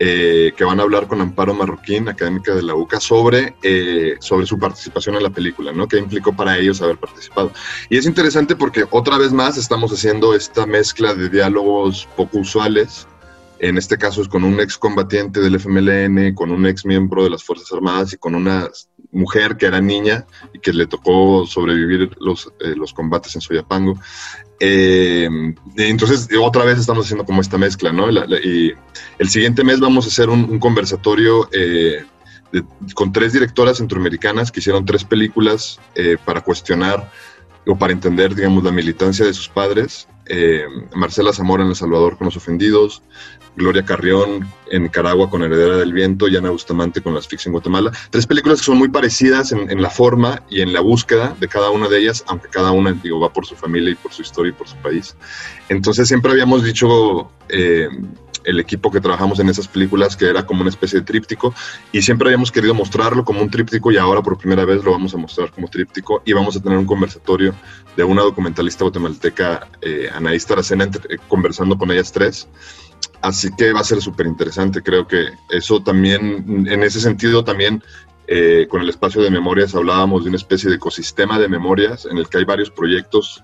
eh, 0.00 0.52
que 0.56 0.64
van 0.64 0.78
a 0.78 0.84
hablar 0.84 1.08
con 1.08 1.20
Amparo 1.20 1.54
Marroquín, 1.54 2.08
académica 2.08 2.54
de 2.54 2.62
la 2.62 2.74
UCA, 2.74 3.00
sobre, 3.00 3.54
eh, 3.62 4.16
sobre 4.20 4.46
su 4.46 4.58
participación 4.58 5.16
en 5.16 5.24
la 5.24 5.30
película, 5.30 5.72
¿no? 5.72 5.88
¿Qué 5.88 5.98
implicó 5.98 6.32
para 6.34 6.56
ellos 6.56 6.80
haber 6.80 6.98
participado? 6.98 7.52
Y 7.88 7.96
es 7.96 8.06
interesante 8.06 8.54
porque 8.54 8.84
otra 8.90 9.18
vez 9.18 9.32
más 9.32 9.56
estamos 9.56 9.92
haciendo 9.92 10.34
esta 10.34 10.66
mezcla 10.66 11.14
de 11.14 11.28
diálogos 11.28 12.08
poco 12.16 12.38
usuales. 12.38 13.08
En 13.60 13.76
este 13.76 13.98
caso 13.98 14.22
es 14.22 14.28
con 14.28 14.44
un 14.44 14.60
excombatiente 14.60 15.40
del 15.40 15.56
FMLN, 15.56 16.34
con 16.34 16.50
un 16.50 16.66
ex 16.66 16.84
miembro 16.84 17.24
de 17.24 17.30
las 17.30 17.42
Fuerzas 17.42 17.72
Armadas 17.72 18.12
y 18.12 18.16
con 18.16 18.34
una 18.34 18.68
mujer 19.10 19.56
que 19.56 19.66
era 19.66 19.80
niña 19.80 20.26
y 20.52 20.60
que 20.60 20.72
le 20.72 20.86
tocó 20.86 21.46
sobrevivir 21.46 22.10
los, 22.20 22.52
eh, 22.60 22.74
los 22.76 22.92
combates 22.92 23.34
en 23.34 23.40
Soyapango. 23.40 23.98
Eh, 24.60 25.28
entonces, 25.76 26.28
otra 26.40 26.64
vez 26.64 26.78
estamos 26.78 27.06
haciendo 27.06 27.24
como 27.24 27.40
esta 27.40 27.58
mezcla, 27.58 27.92
¿no? 27.92 28.10
y 28.10 28.74
el 29.18 29.28
siguiente 29.28 29.62
mes 29.62 29.78
vamos 29.78 30.06
a 30.06 30.08
hacer 30.08 30.28
un, 30.28 30.58
conversatorio 30.58 31.48
eh, 31.52 32.04
con 32.94 33.12
tres 33.12 33.32
directoras 33.32 33.78
centroamericanas 33.78 34.50
que 34.50 34.60
hicieron 34.60 34.84
tres 34.84 35.04
películas 35.04 35.78
eh, 35.94 36.16
para 36.24 36.40
cuestionar 36.40 37.10
o 37.66 37.76
para 37.76 37.92
entender, 37.92 38.34
digamos, 38.34 38.64
la 38.64 38.72
militancia 38.72 39.24
de 39.24 39.34
sus 39.34 39.48
padres. 39.48 40.08
Marcela 40.94 41.32
Zamora 41.32 41.62
en 41.62 41.70
El 41.70 41.76
Salvador 41.76 42.18
con 42.18 42.26
los 42.26 42.36
ofendidos, 42.36 43.02
Gloria 43.58 43.84
Carrión 43.84 44.48
en 44.70 44.84
Nicaragua 44.84 45.28
con 45.28 45.42
Heredera 45.42 45.76
del 45.76 45.92
Viento 45.92 46.28
y 46.28 46.36
Ana 46.36 46.50
Bustamante 46.50 47.02
con 47.02 47.12
La 47.12 47.20
asfixia 47.20 47.50
en 47.50 47.52
Guatemala. 47.52 47.92
Tres 48.10 48.26
películas 48.26 48.60
que 48.60 48.66
son 48.66 48.78
muy 48.78 48.88
parecidas 48.88 49.52
en, 49.52 49.82
la 49.82 49.90
forma 49.90 50.42
y 50.48 50.62
en 50.62 50.72
la 50.72 50.80
búsqueda 50.80 51.36
de 51.38 51.48
cada 51.48 51.70
una 51.70 51.88
de 51.88 51.98
ellas, 51.98 52.24
aunque 52.28 52.48
cada 52.48 52.70
una, 52.70 52.92
digo, 52.92 53.20
va 53.20 53.32
por 53.32 53.44
su 53.44 53.54
familia 53.56 53.90
y 53.90 53.94
por 53.96 54.12
su 54.12 54.22
historia 54.22 54.50
y 54.50 54.54
por 54.54 54.68
su 54.68 54.76
país. 54.76 55.16
Entonces 55.68 56.08
siempre 56.08 56.32
habíamos 56.32 56.64
dicho... 56.64 57.30
Eh, 57.50 57.88
el 58.44 58.60
equipo 58.60 58.90
que 58.90 59.00
trabajamos 59.00 59.38
en 59.40 59.48
esas 59.50 59.68
películas, 59.68 60.16
que 60.16 60.26
era 60.26 60.46
como 60.46 60.62
una 60.62 60.70
especie 60.70 61.00
de 61.00 61.04
tríptico, 61.04 61.54
y 61.92 62.00
siempre 62.00 62.28
habíamos 62.28 62.50
querido 62.50 62.72
mostrarlo 62.72 63.22
como 63.24 63.42
un 63.42 63.50
tríptico 63.50 63.92
y 63.92 63.98
ahora 63.98 64.22
por 64.22 64.38
primera 64.38 64.64
vez 64.64 64.82
lo 64.84 64.92
vamos 64.92 65.12
a 65.12 65.18
mostrar 65.18 65.50
como 65.52 65.68
tríptico 65.68 66.22
y 66.24 66.32
vamos 66.32 66.56
a 66.56 66.62
tener 66.62 66.78
un 66.78 66.86
conversatorio 66.86 67.54
de 67.96 68.04
una 68.04 68.22
documentalista 68.22 68.84
guatemalteca, 68.84 69.68
eh, 69.82 70.08
Anaís 70.14 70.46
Taracena, 70.46 70.84
eh, 70.84 71.18
conversando 71.28 71.76
con 71.76 71.90
ellas 71.90 72.10
tres. 72.10 72.48
Así 73.20 73.50
que 73.56 73.72
va 73.72 73.80
a 73.80 73.84
ser 73.84 74.00
súper 74.00 74.26
interesante, 74.26 74.82
creo 74.82 75.06
que 75.06 75.26
eso 75.50 75.82
también, 75.82 76.66
en 76.68 76.82
ese 76.82 77.00
sentido 77.00 77.42
también 77.42 77.82
eh, 78.28 78.66
con 78.68 78.82
el 78.82 78.88
espacio 78.90 79.22
de 79.22 79.30
memorias 79.30 79.74
hablábamos 79.74 80.22
de 80.22 80.28
una 80.28 80.36
especie 80.36 80.68
de 80.68 80.76
ecosistema 80.76 81.38
de 81.38 81.48
memorias 81.48 82.04
en 82.04 82.18
el 82.18 82.28
que 82.28 82.38
hay 82.38 82.44
varios 82.44 82.70
proyectos 82.70 83.42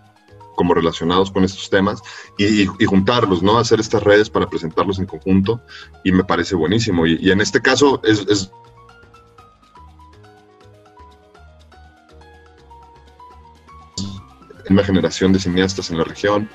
como 0.55 0.75
relacionados 0.75 1.31
con 1.31 1.43
estos 1.43 1.71
temas 1.71 2.03
y, 2.39 2.67
juntarlos, 2.85 3.43
¿no? 3.43 3.59
Hacer 3.59 3.81
estas 3.81 4.03
redes 4.03 4.31
para 4.31 4.47
presentarlos 4.47 4.99
en 4.99 5.07
conjunto 5.07 5.63
y 6.05 6.13
me 6.13 6.23
parece 6.23 6.55
buenísimo. 6.55 7.07
Y, 7.07 7.31
en 7.31 7.41
este 7.41 7.61
caso 7.61 8.01
es, 8.05 8.27
es 8.29 8.51
una 14.69 14.85
generación 14.85 15.33
de 15.33 15.41
cineastas 15.41 15.91
en 15.91 15.99
la 15.99 16.05
región 16.05 16.49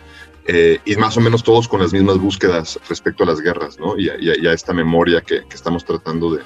eh, 0.52 0.80
y 0.84 0.96
más 0.96 1.16
o 1.16 1.22
menos 1.22 1.44
todos 1.44 1.68
con 1.68 1.80
las 1.80 1.94
mismas 1.94 2.18
búsquedas 2.18 2.80
respecto 2.90 3.24
a 3.24 3.28
las 3.28 3.40
guerras, 3.40 3.78
¿no? 3.80 3.96
Y, 4.00 4.10
a, 4.10 4.52
esta 4.52 4.74
memoria 4.74 5.22
que, 5.22 5.44
estamos 5.54 5.86
tratando 5.86 6.34
de, 6.34 6.42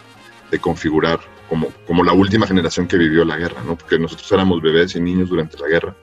de, 0.51 0.59
configurar 0.59 1.21
como, 1.47 1.69
como 1.87 2.03
la 2.03 2.11
última 2.11 2.45
generación 2.45 2.85
que 2.85 2.97
vivió 2.97 3.23
la 3.23 3.37
guerra, 3.37 3.63
¿no? 3.65 3.77
Porque 3.77 3.97
nosotros 3.97 4.29
éramos 4.33 4.61
bebés 4.61 4.93
y 4.97 4.99
niños 4.99 5.29
durante 5.29 5.57
la 5.57 5.67
guerra 5.69 5.95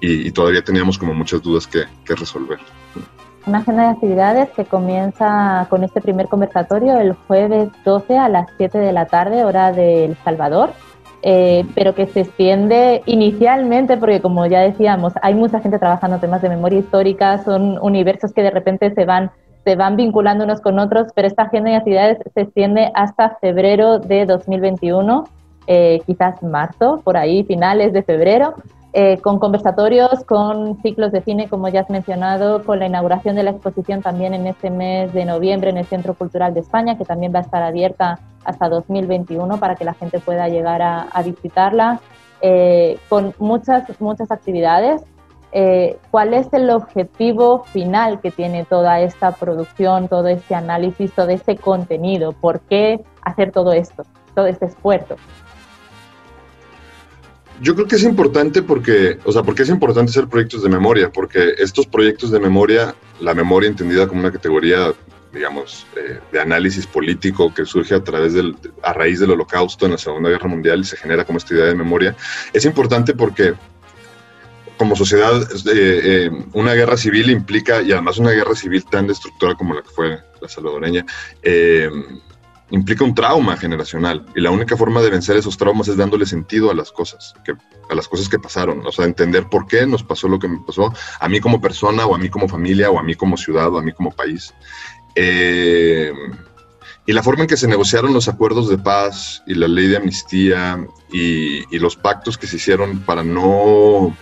y, 0.00 0.30
todavía 0.30 0.62
teníamos 0.62 0.98
como 0.98 1.14
muchas 1.14 1.42
dudas 1.42 1.66
que, 1.66 1.86
resolver. 2.14 2.58
Una 3.46 3.58
agenda 3.58 3.84
de 3.84 3.88
actividades 3.88 4.50
que 4.50 4.64
comienza 4.64 5.66
con 5.70 5.84
este 5.84 6.00
primer 6.02 6.28
conversatorio 6.28 6.98
el 6.98 7.14
jueves 7.14 7.70
12 7.84 8.18
a 8.18 8.28
las 8.28 8.46
7 8.58 8.76
de 8.76 8.92
la 8.92 9.06
tarde, 9.06 9.44
hora 9.44 9.72
de 9.72 10.04
El 10.04 10.16
Salvador, 10.22 10.72
eh, 11.22 11.64
pero 11.74 11.94
que 11.94 12.06
se 12.06 12.20
extiende 12.20 13.02
inicialmente, 13.06 13.96
porque 13.96 14.20
como 14.20 14.46
ya 14.46 14.60
decíamos, 14.60 15.12
hay 15.22 15.34
mucha 15.34 15.60
gente 15.60 15.78
trabajando 15.78 16.18
temas 16.18 16.42
de 16.42 16.48
memoria 16.48 16.78
histórica, 16.78 17.42
son 17.44 17.78
universos 17.82 18.32
que 18.32 18.42
de 18.42 18.50
repente 18.50 18.94
se 18.94 19.04
van, 19.04 19.30
se 19.64 19.74
van 19.74 19.96
vinculando 19.96 20.44
unos 20.44 20.60
con 20.60 20.78
otros, 20.78 21.08
pero 21.14 21.26
esta 21.26 21.44
agenda 21.44 21.70
de 21.70 21.76
actividades 21.76 22.18
se 22.32 22.40
extiende 22.42 22.92
hasta 22.94 23.36
febrero 23.40 23.98
de 23.98 24.26
2021, 24.26 25.24
eh, 25.66 26.00
quizás 26.06 26.42
marzo, 26.42 27.00
por 27.02 27.16
ahí, 27.16 27.42
finales 27.44 27.92
de 27.92 28.02
febrero. 28.02 28.54
Eh, 28.94 29.18
con 29.20 29.38
conversatorios, 29.38 30.24
con 30.24 30.80
ciclos 30.80 31.12
de 31.12 31.20
cine, 31.20 31.48
como 31.48 31.68
ya 31.68 31.80
has 31.80 31.90
mencionado, 31.90 32.64
con 32.64 32.78
la 32.78 32.86
inauguración 32.86 33.36
de 33.36 33.42
la 33.42 33.50
exposición 33.50 34.00
también 34.00 34.32
en 34.32 34.46
este 34.46 34.70
mes 34.70 35.12
de 35.12 35.26
noviembre 35.26 35.68
en 35.68 35.76
el 35.76 35.84
Centro 35.84 36.14
Cultural 36.14 36.54
de 36.54 36.60
España, 36.60 36.96
que 36.96 37.04
también 37.04 37.32
va 37.34 37.40
a 37.40 37.42
estar 37.42 37.62
abierta 37.62 38.18
hasta 38.44 38.70
2021 38.70 39.58
para 39.58 39.74
que 39.74 39.84
la 39.84 39.92
gente 39.92 40.20
pueda 40.20 40.48
llegar 40.48 40.80
a, 40.80 41.22
visitarla, 41.22 42.00
eh, 42.40 42.98
con 43.10 43.34
muchas, 43.38 43.84
muchas 44.00 44.30
actividades. 44.30 45.02
Eh, 45.52 45.98
¿Cuál 46.10 46.32
es 46.32 46.50
el 46.54 46.70
objetivo 46.70 47.64
final 47.64 48.20
que 48.20 48.30
tiene 48.30 48.64
toda 48.64 49.00
esta 49.00 49.32
producción, 49.32 50.08
todo 50.08 50.28
este 50.28 50.54
análisis, 50.54 51.12
todo 51.12 51.28
este 51.28 51.56
contenido? 51.56 52.32
¿Por 52.32 52.60
qué 52.60 53.04
hacer 53.22 53.52
todo 53.52 53.72
esto, 53.74 54.04
todo 54.34 54.46
este 54.46 54.64
esfuerzo? 54.66 55.16
Yo 57.60 57.74
creo 57.74 57.86
que 57.86 57.96
es 57.96 58.04
importante 58.04 58.62
porque, 58.62 59.18
o 59.24 59.32
sea, 59.32 59.42
porque 59.42 59.62
es 59.62 59.68
importante 59.68 60.10
hacer 60.10 60.28
proyectos 60.28 60.62
de 60.62 60.68
memoria, 60.68 61.10
porque 61.10 61.54
estos 61.58 61.86
proyectos 61.86 62.30
de 62.30 62.40
memoria, 62.40 62.94
la 63.20 63.34
memoria 63.34 63.68
entendida 63.68 64.06
como 64.06 64.20
una 64.20 64.30
categoría, 64.30 64.92
digamos, 65.32 65.86
eh, 65.96 66.20
de 66.30 66.40
análisis 66.40 66.86
político 66.86 67.52
que 67.52 67.64
surge 67.64 67.94
a 67.94 68.04
través 68.04 68.34
del, 68.34 68.56
a 68.82 68.92
raíz 68.92 69.18
del 69.18 69.32
holocausto 69.32 69.86
en 69.86 69.92
la 69.92 69.98
Segunda 69.98 70.30
Guerra 70.30 70.48
Mundial 70.48 70.80
y 70.80 70.84
se 70.84 70.96
genera 70.96 71.24
como 71.24 71.38
esta 71.38 71.54
idea 71.54 71.66
de 71.66 71.74
memoria, 71.74 72.16
es 72.52 72.64
importante 72.64 73.14
porque 73.14 73.54
como 74.78 74.94
sociedad, 74.94 75.42
eh, 75.42 76.00
eh, 76.04 76.30
una 76.52 76.72
guerra 76.72 76.96
civil 76.96 77.30
implica, 77.30 77.82
y 77.82 77.92
además 77.92 78.18
una 78.18 78.30
guerra 78.30 78.54
civil 78.54 78.84
tan 78.84 79.08
destructora 79.08 79.54
como 79.56 79.74
la 79.74 79.82
que 79.82 79.90
fue 79.90 80.18
la 80.40 80.48
salvadoreña, 80.48 81.04
eh, 81.42 81.90
implica 82.70 83.04
un 83.04 83.14
trauma 83.14 83.56
generacional 83.56 84.26
y 84.34 84.40
la 84.40 84.50
única 84.50 84.76
forma 84.76 85.00
de 85.00 85.10
vencer 85.10 85.36
esos 85.36 85.56
traumas 85.56 85.88
es 85.88 85.96
dándole 85.96 86.26
sentido 86.26 86.70
a 86.70 86.74
las 86.74 86.92
cosas, 86.92 87.34
que, 87.44 87.52
a 87.52 87.94
las 87.94 88.08
cosas 88.08 88.28
que 88.28 88.38
pasaron, 88.38 88.86
o 88.86 88.92
sea, 88.92 89.06
entender 89.06 89.48
por 89.48 89.66
qué 89.66 89.86
nos 89.86 90.02
pasó 90.02 90.28
lo 90.28 90.38
que 90.38 90.48
me 90.48 90.60
pasó, 90.66 90.92
a 91.20 91.28
mí 91.28 91.40
como 91.40 91.60
persona 91.60 92.06
o 92.06 92.14
a 92.14 92.18
mí 92.18 92.28
como 92.28 92.48
familia 92.48 92.90
o 92.90 92.98
a 92.98 93.02
mí 93.02 93.14
como 93.14 93.36
ciudad 93.36 93.72
o 93.72 93.78
a 93.78 93.82
mí 93.82 93.92
como 93.92 94.10
país. 94.10 94.54
Eh, 95.14 96.12
y 97.06 97.12
la 97.14 97.22
forma 97.22 97.44
en 97.44 97.48
que 97.48 97.56
se 97.56 97.68
negociaron 97.68 98.12
los 98.12 98.28
acuerdos 98.28 98.68
de 98.68 98.76
paz 98.76 99.42
y 99.46 99.54
la 99.54 99.66
ley 99.66 99.86
de 99.86 99.96
amnistía 99.96 100.86
y, 101.10 101.74
y 101.74 101.78
los 101.78 101.96
pactos 101.96 102.36
que 102.36 102.46
se 102.46 102.56
hicieron 102.56 102.98
para 103.00 103.24
no 103.24 104.14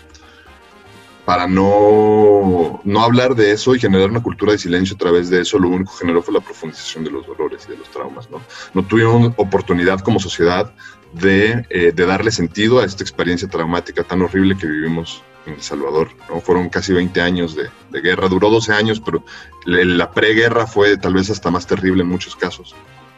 para 1.27 1.49
no, 1.49 2.81
no 2.85 3.03
hablar 3.03 3.35
de 3.35 3.51
eso 3.51 3.75
y 3.75 3.81
generar 3.81 4.09
una 4.09 4.23
cultura 4.23 4.53
de 4.53 4.59
silencio 4.59 4.95
a 4.95 4.99
través 4.99 5.29
de 5.29 5.41
eso, 5.41 5.59
lo 5.59 5.69
único 5.69 5.91
que 5.91 5.99
generó 5.99 6.23
fue 6.23 6.33
la 6.33 6.41
profundización 6.41 7.03
de 7.03 7.11
los 7.11 7.27
dolores 7.27 7.65
y 7.67 7.73
de 7.73 7.79
los 7.79 7.91
traumas. 7.91 8.31
No, 8.31 8.41
no 8.75 8.87
tuvimos 8.87 9.35
oportunidad 9.37 9.99
como 9.99 10.21
sociedad 10.21 10.73
de, 11.13 11.67
eh, 11.69 11.91
de, 11.93 12.07
darle 12.07 12.31
sentido 12.31 12.79
a 12.79 12.85
esta 12.85 13.03
experiencia 13.03 13.49
traumática 13.49 14.05
tan 14.05 14.23
horrible 14.23 14.57
que 14.57 14.69
vivimos 14.69 15.25
en 15.47 15.55
El 15.55 15.63
Salvador. 15.63 16.11
¿no? 16.31 16.41
Fueron 16.41 16.69
casi 16.69 16.93
20 16.93 17.21
años 17.21 17.57
de, 17.57 17.71
de 17.91 18.01
guerra, 18.01 18.29
duró 18.29 18.49
12 18.49 18.73
años, 18.73 19.03
pero 19.05 19.25
la 19.65 20.13
preguerra 20.13 20.69
fue 20.69 20.97
tal 20.97 21.15
vez 21.15 21.29
hasta 21.29 21.51
más 21.51 21.67
terrible 21.67 22.03
en 22.03 22.09
muchos 22.09 22.37
casos 22.37 22.73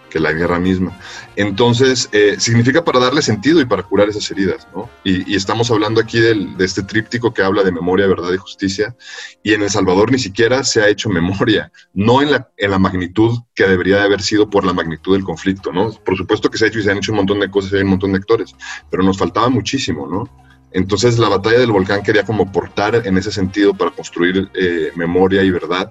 que 0.09 0.21
la 0.21 0.33
guerra 0.33 0.59
misma. 0.59 0.99
Entonces, 1.37 2.09
eh, 2.13 2.37
significa 2.39 2.85
para 2.85 2.99
darle 2.99 3.23
sentido 3.23 3.61
y 3.61 3.65
para 3.65 3.83
curar 3.83 4.09
esas 4.09 4.31
heridas, 4.31 4.67
¿no? 4.75 4.89
Y, 5.05 5.35
estamos 5.35 5.71
hablando 5.71 6.01
aquí 6.01 6.19
del, 6.19 6.57
de 6.57 6.65
este 6.65 6.83
tríptico 6.83 7.33
que 7.33 7.43
habla 7.43 7.63
de 7.63 7.73
memoria, 7.73 8.07
verdad 8.07 8.33
y 8.33 8.37
justicia, 8.37 8.97
y 9.43 9.55
en 9.55 9.63
El 9.63 9.71
Salvador 9.71 10.11
ni 10.11 10.19
siquiera 10.19 10.65
se 10.65 10.83
ha 10.83 10.89
hecho 10.89 11.09
memoria, 11.09 11.71
no 11.95 12.23
en 12.23 12.33
la, 12.33 12.49
en 12.57 12.71
la 12.71 12.79
magnitud 12.79 13.39
que 13.55 13.67
debería 13.67 13.97
de 13.97 14.03
haber 14.03 14.23
sido 14.23 14.51
por 14.51 14.65
la 14.65 14.73
magnitud 14.73 15.15
del 15.15 15.25
conflicto, 15.25 15.73
¿no? 15.73 15.93
Por 15.93 16.17
supuesto 16.17 16.51
que 16.51 16.59
se 16.59 16.65
ha 16.65 16.69
hecho 16.69 16.81
y 16.81 16.83
se 16.83 16.91
han 16.91 16.99
hecho 16.99 17.13
un 17.13 17.19
montón 17.19 17.41
de 17.41 17.51
cosas 17.51 17.73
y 17.73 17.77
hay 17.77 17.83
un 17.83 17.91
montón 17.91 18.13
de 18.13 18.19
actores, 18.19 18.55
pero 18.91 19.03
nos 19.03 19.19
faltaba 19.19 19.49
muchísimo, 19.49 20.07
¿no? 20.07 20.29
Entonces 20.73 21.19
la 21.19 21.29
batalla 21.29 21.59
del 21.59 21.73
volcán 21.73 22.03
quería 22.03 22.25
como 22.25 22.53
portar 22.53 23.07
en 23.07 23.17
ese 23.17 23.33
sentido 23.33 23.73
para 23.75 23.91
construir 23.91 24.51
eh, 24.55 24.93
memoria 24.97 25.43
y 25.43 25.51
verdad 25.51 25.91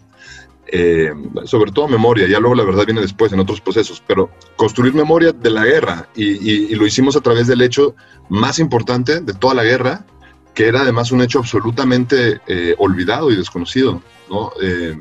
eh, 0.70 1.14
sobre 1.46 1.72
todo 1.72 1.88
memoria, 1.88 2.28
ya 2.28 2.40
luego 2.40 2.56
la 2.56 2.64
verdad 2.64 2.86
viene 2.86 3.02
después 3.02 3.32
en 3.32 3.40
otros 3.40 3.62
procesos, 3.62 4.04
pero 4.06 4.30
construir 4.56 4.94
memoria 4.94 5.32
de 5.32 5.50
la 5.50 5.66
guerra 5.66 6.10
y, 6.16 6.76
lo 6.76 6.86
hicimos 6.86 7.16
a 7.16 7.22
través 7.22 7.48
del 7.48 7.62
hecho 7.62 7.96
más 8.30 8.60
importante 8.60 9.22
de 9.22 9.34
toda 9.34 9.54
la 9.54 9.64
guerra, 9.64 10.06
que 10.54 10.68
era 10.68 10.82
además 10.82 11.12
un 11.12 11.22
hecho 11.22 11.40
absolutamente 11.40 12.42
eh, 12.48 12.76
olvidado 12.78 13.32
y 13.32 13.36
desconocido, 13.36 14.02
¿no? 14.30 14.52
Eh, 14.62 15.00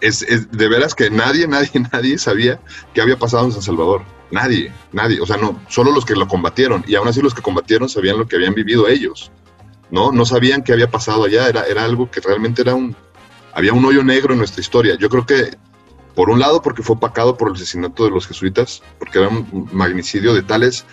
es, 0.00 0.24
de 0.50 0.68
veras 0.68 0.94
que 0.94 1.10
nadie, 1.10 1.46
nadie, 1.48 1.70
nadie 1.92 2.18
sabía 2.18 2.60
qué 2.94 3.02
había 3.02 3.18
pasado 3.18 3.44
en 3.46 3.52
San 3.52 3.62
Salvador. 3.62 4.02
Nadie, 4.30 4.72
nadie. 4.92 5.20
O 5.20 5.26
sea, 5.26 5.36
no, 5.36 5.60
solo 5.68 5.90
los 5.90 6.04
que 6.04 6.14
lo 6.14 6.28
combatieron. 6.28 6.84
Y 6.86 6.94
aún 6.94 7.08
así 7.08 7.20
los 7.20 7.34
que 7.34 7.42
combatieron 7.42 7.88
sabían 7.88 8.16
lo 8.16 8.28
que 8.28 8.36
habían 8.36 8.54
vivido 8.54 8.86
ellos. 8.86 9.32
¿no? 9.90 10.12
No 10.12 10.24
sabían 10.24 10.62
qué 10.62 10.72
había 10.72 10.88
pasado 10.88 11.24
allá. 11.24 11.48
Era, 11.48 11.64
era 11.64 11.84
algo 11.84 12.10
que 12.10 12.20
realmente 12.20 12.62
era 12.62 12.76
un, 12.76 12.94
había 13.52 13.72
un 13.72 13.84
hoyo 13.84 14.02
negro 14.02 14.32
en 14.32 14.38
nuestra 14.38 14.60
historia. 14.60 14.96
Yo 14.96 15.08
creo 15.08 15.26
que, 15.26 15.56
por 16.14 16.30
un 16.30 16.38
lado, 16.38 16.62
porque 16.62 16.82
fue 16.82 16.96
opacado 16.96 17.36
por 17.36 17.48
el 17.48 17.54
asesinato 17.54 18.04
de 18.04 18.10
los 18.10 18.26
jesuitas, 18.26 18.82
porque 18.98 19.18
era 19.18 19.28
un 19.28 19.68
magnicidio 19.72 20.34
de 20.34 20.42
tales 20.42 20.84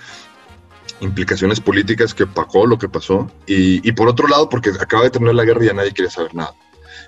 implicaciones 0.99 1.59
políticas 1.59 2.13
que 2.13 2.23
opacó 2.23 2.65
lo 2.65 2.77
que 2.77 2.89
pasó, 2.89 3.29
y, 3.45 3.91
por 3.91 4.07
otro 4.07 4.27
lado, 4.27 4.49
porque 4.49 4.71
acaba 4.79 5.03
de 5.03 5.11
terminar 5.11 5.35
la 5.35 5.45
guerra 5.45 5.63
y 5.63 5.67
ya 5.67 5.73
nadie 5.73 5.93
quería 5.93 6.11
saber 6.11 6.33
nada. 6.33 6.53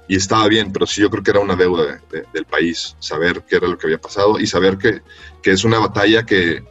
Y 0.08 0.16
estaba 0.16 0.48
bien, 0.48 0.72
pero 0.72 0.88
sí 0.88 1.02
yo 1.02 1.10
creo 1.10 1.24
que 1.24 1.32
era 1.32 1.40
una 1.40 1.56
deuda 1.56 2.02
del 2.34 2.46
país, 2.46 2.96
saber 3.00 3.44
qué 3.48 3.58
era 3.58 3.68
lo 3.68 3.78
que 3.78 3.88
había 3.88 4.02
pasado 4.02 4.40
y 4.40 4.48
saber 4.48 4.78
que, 4.78 5.02
es 5.44 5.64
una 5.64 5.80
batalla 5.80 6.26
que, 6.26 6.64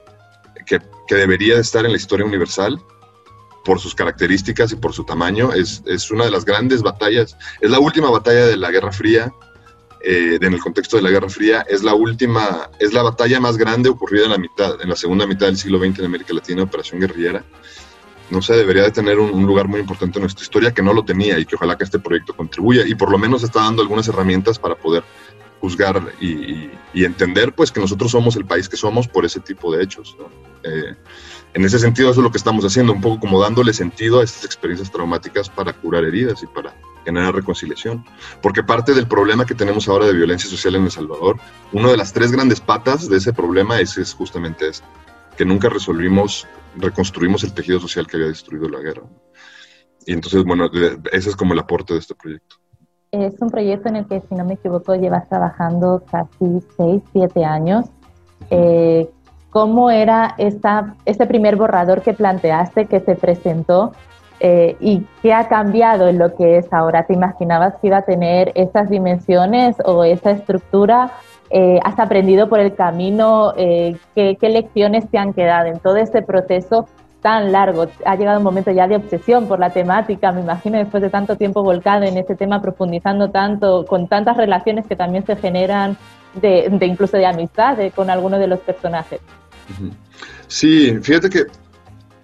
que, 0.66 0.80
que 1.06 1.14
debería 1.14 1.54
de 1.54 1.61
estar 1.61 1.85
en 1.85 1.92
la 1.92 1.97
historia 1.97 2.26
universal 2.26 2.80
por 3.68 3.80
sus 3.80 3.94
características 3.94 4.72
y 4.72 4.76
por 4.76 4.94
su 4.94 5.04
tamaño. 5.04 5.52
Es, 5.52 5.82
es, 5.84 6.10
una 6.10 6.25
de 6.25 6.30
las 6.30 6.46
grandes 6.46 6.80
batallas, 6.80 7.37
es 7.60 7.70
la 7.70 7.78
última 7.78 8.08
batalla 8.08 8.46
de 8.46 8.56
la 8.56 8.70
Guerra 8.70 8.92
Fría, 8.92 9.30
eh, 10.02 10.38
en 10.40 10.54
el 10.54 10.58
contexto 10.58 10.96
de 10.96 11.02
la 11.02 11.10
Guerra 11.10 11.28
Fría, 11.28 11.66
es 11.68 11.82
la 11.82 11.92
última, 11.92 12.70
es 12.78 12.94
la 12.94 13.02
batalla 13.02 13.40
más 13.40 13.58
grande 13.58 13.90
ocurrida 13.90 14.25
en 14.25 14.30
la 14.30 14.38
mitad, 14.38 14.80
en 14.80 14.88
la 14.88 14.96
segunda 14.96 15.26
mitad 15.26 15.48
del 15.48 15.58
siglo 15.58 15.78
XX 15.78 15.98
en 15.98 16.06
América 16.06 16.32
Latina, 16.32 16.62
Operación 16.62 16.98
Guerrillera. 16.98 17.44
No 18.30 18.40
sé, 18.40 18.54
debería 18.54 18.84
de 18.84 18.90
tener 18.90 19.18
un, 19.18 19.44
lugar 19.44 19.68
muy 19.68 19.80
importante 19.80 20.18
en 20.18 20.22
nuestra 20.22 20.44
historia 20.44 20.72
que 20.72 20.82
no 20.82 20.94
lo 20.94 21.04
tenía 21.04 21.38
y 21.38 21.44
que 21.44 21.56
ojalá 21.56 21.76
que 21.76 21.84
este 21.84 21.98
proyecto 21.98 22.34
contribuya 22.34 22.87
y 22.87 22.94
por 22.94 23.10
lo 23.10 23.18
menos 23.18 23.42
está 23.42 23.60
dando 23.60 23.82
algunas 23.82 24.08
herramientas 24.08 24.58
para 24.58 24.76
poder 24.76 25.04
juzgar 25.60 26.14
y, 26.22 26.70
entender 26.94 27.52
pues 27.54 27.70
que 27.70 27.80
nosotros 27.80 28.10
somos 28.12 28.34
el 28.37 28.46
país 28.46 28.66
que 28.66 28.78
somos 28.78 29.06
por 29.06 29.26
ese 29.26 29.40
tipo 29.40 29.76
de 29.76 29.84
hechos. 29.84 30.16
Eh, 30.62 30.94
en 31.55 31.64
ese 31.64 31.78
sentido 31.78 32.11
eso 32.11 32.21
es 32.21 32.25
lo 32.25 32.31
que 32.31 32.38
estamos 32.38 32.64
haciendo, 32.64 32.93
un 32.93 33.00
poco 33.00 33.21
como 33.21 33.40
dándole 33.40 33.73
sentido 33.73 34.21
a 34.21 34.25
estas 34.25 34.45
experiencias 34.45 34.90
traumáticas 34.90 35.49
para 35.49 35.73
curar 35.73 36.05
heridas 36.05 36.43
y 36.43 36.47
para 36.47 36.75
generar 37.05 37.35
reconciliación. 37.35 38.05
Porque 38.43 38.62
parte 38.62 38.93
del 38.93 39.09
problema 39.09 39.47
que 39.47 39.55
tenemos 39.55 39.88
ahora 39.88 40.07
de 40.07 40.12
violencia 40.12 40.49
social 40.49 40.75
en 40.75 40.85
El 40.85 40.90
Salvador, 40.90 41.38
una 41.73 41.90
de 41.90 41.97
las 41.97 42.12
tres 42.12 42.33
grandes 42.33 42.61
patas 42.61 43.09
de 43.09 43.17
ese 43.17 43.33
problema 43.33 43.81
es, 43.81 43.97
es 43.97 44.12
justamente 44.12 44.69
esto, 44.69 44.87
que 45.37 45.45
nunca 45.45 45.69
resolvimos, 45.69 46.47
reconstruimos 46.76 47.45
el 47.45 47.55
tejido 47.55 47.81
social 47.81 48.07
que 48.07 48.17
había 48.17 48.28
destruido 48.28 48.69
la 48.69 48.81
guerra. 48.81 49.05
Y 50.07 50.12
entonces, 50.12 50.45
bueno, 50.45 50.71
ese 51.12 51.31
es 51.31 51.37
como 51.37 51.52
el 51.55 51.59
aporte 51.59 51.95
de 51.95 52.00
este 52.00 52.14
proyecto. 52.14 52.57
Es 53.11 53.40
un 53.40 53.50
proyecto 53.50 53.88
en 53.88 53.97
el 53.97 54.07
que, 54.07 54.21
si 54.28 54.35
no 54.35 54.45
me 54.45 54.55
equivoco, 54.55 54.95
llevas 54.95 55.28
trabajando 55.28 56.05
casi 56.11 56.61
seis, 56.76 57.02
siete 57.12 57.45
años. 57.45 57.87
Eh, 58.50 59.11
¿Cómo 59.50 59.90
era 59.90 60.35
esta, 60.38 60.95
este 61.05 61.26
primer 61.26 61.57
borrador 61.57 62.02
que 62.02 62.12
planteaste, 62.12 62.87
que 62.87 63.00
se 63.00 63.14
presentó? 63.14 63.93
Eh, 64.40 64.76
¿Y 64.81 65.05
qué 65.23 65.33
ha 65.33 65.49
cambiado 65.49 66.07
en 66.07 66.19
lo 66.19 66.35
que 66.37 66.59
es 66.59 66.73
ahora? 66.73 67.05
¿Te 67.05 67.14
imaginabas 67.14 67.75
que 67.81 67.88
iba 67.88 67.99
a 67.99 68.02
tener 68.02 68.52
esas 68.55 68.88
dimensiones 68.88 69.76
o 69.85 70.05
esa 70.05 70.31
estructura? 70.31 71.12
Eh, 71.50 71.81
¿Has 71.83 71.99
aprendido 71.99 72.49
por 72.49 72.61
el 72.61 72.75
camino? 72.75 73.55
¿qué, 73.57 74.37
¿Qué 74.40 74.49
lecciones 74.49 75.09
te 75.11 75.19
han 75.19 75.33
quedado 75.33 75.67
en 75.67 75.78
todo 75.78 75.97
este 75.97 76.23
proceso 76.23 76.87
tan 77.21 77.52
largo. 77.52 77.87
Ha 78.05 78.17
llegado 78.17 78.38
un 78.38 78.45
momento 78.45 78.71
ya 78.71 78.87
de 78.87 78.97
obsesión 78.97 79.47
por 79.47 79.59
la 79.59 79.71
temática, 79.71 80.33
me 80.33 80.40
imagino, 80.40 80.78
después 80.78 81.02
de 81.02 81.11
tanto 81.11 81.37
tiempo 81.37 81.62
volcado 81.62 82.05
en 82.05 82.17
este 82.17 82.37
tema, 82.37 82.62
profundizando 82.62 83.31
tanto, 83.31 83.85
con 83.87 84.09
tantas 84.09 84.37
relaciones 84.37 84.87
que 84.87 84.97
también 84.97 85.26
se 85.26 85.37
generan 85.37 85.97
de, 86.40 86.71
incluso 86.83 87.16
de 87.16 87.26
amistad 87.26 87.78
con 87.95 88.11
algunos 88.11 88.40
de 88.40 88.47
los 88.47 88.61
personajes. 88.61 89.21
Sí, 90.47 90.99
fíjate 91.02 91.30
que, 91.30 91.47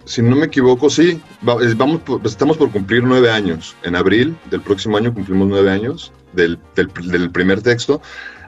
si 0.05 0.21
no 0.21 0.35
me 0.35 0.45
equivoco, 0.45 0.89
sí, 0.89 1.21
vamos, 1.41 2.01
estamos 2.23 2.57
por 2.57 2.71
cumplir 2.71 3.03
nueve 3.03 3.31
años. 3.31 3.75
En 3.83 3.95
abril 3.95 4.35
del 4.49 4.61
próximo 4.61 4.97
año 4.97 5.13
cumplimos 5.13 5.47
nueve 5.47 5.71
años 5.71 6.11
del, 6.33 6.59
del 6.75 7.31
primer 7.31 7.61
texto. 7.61 8.01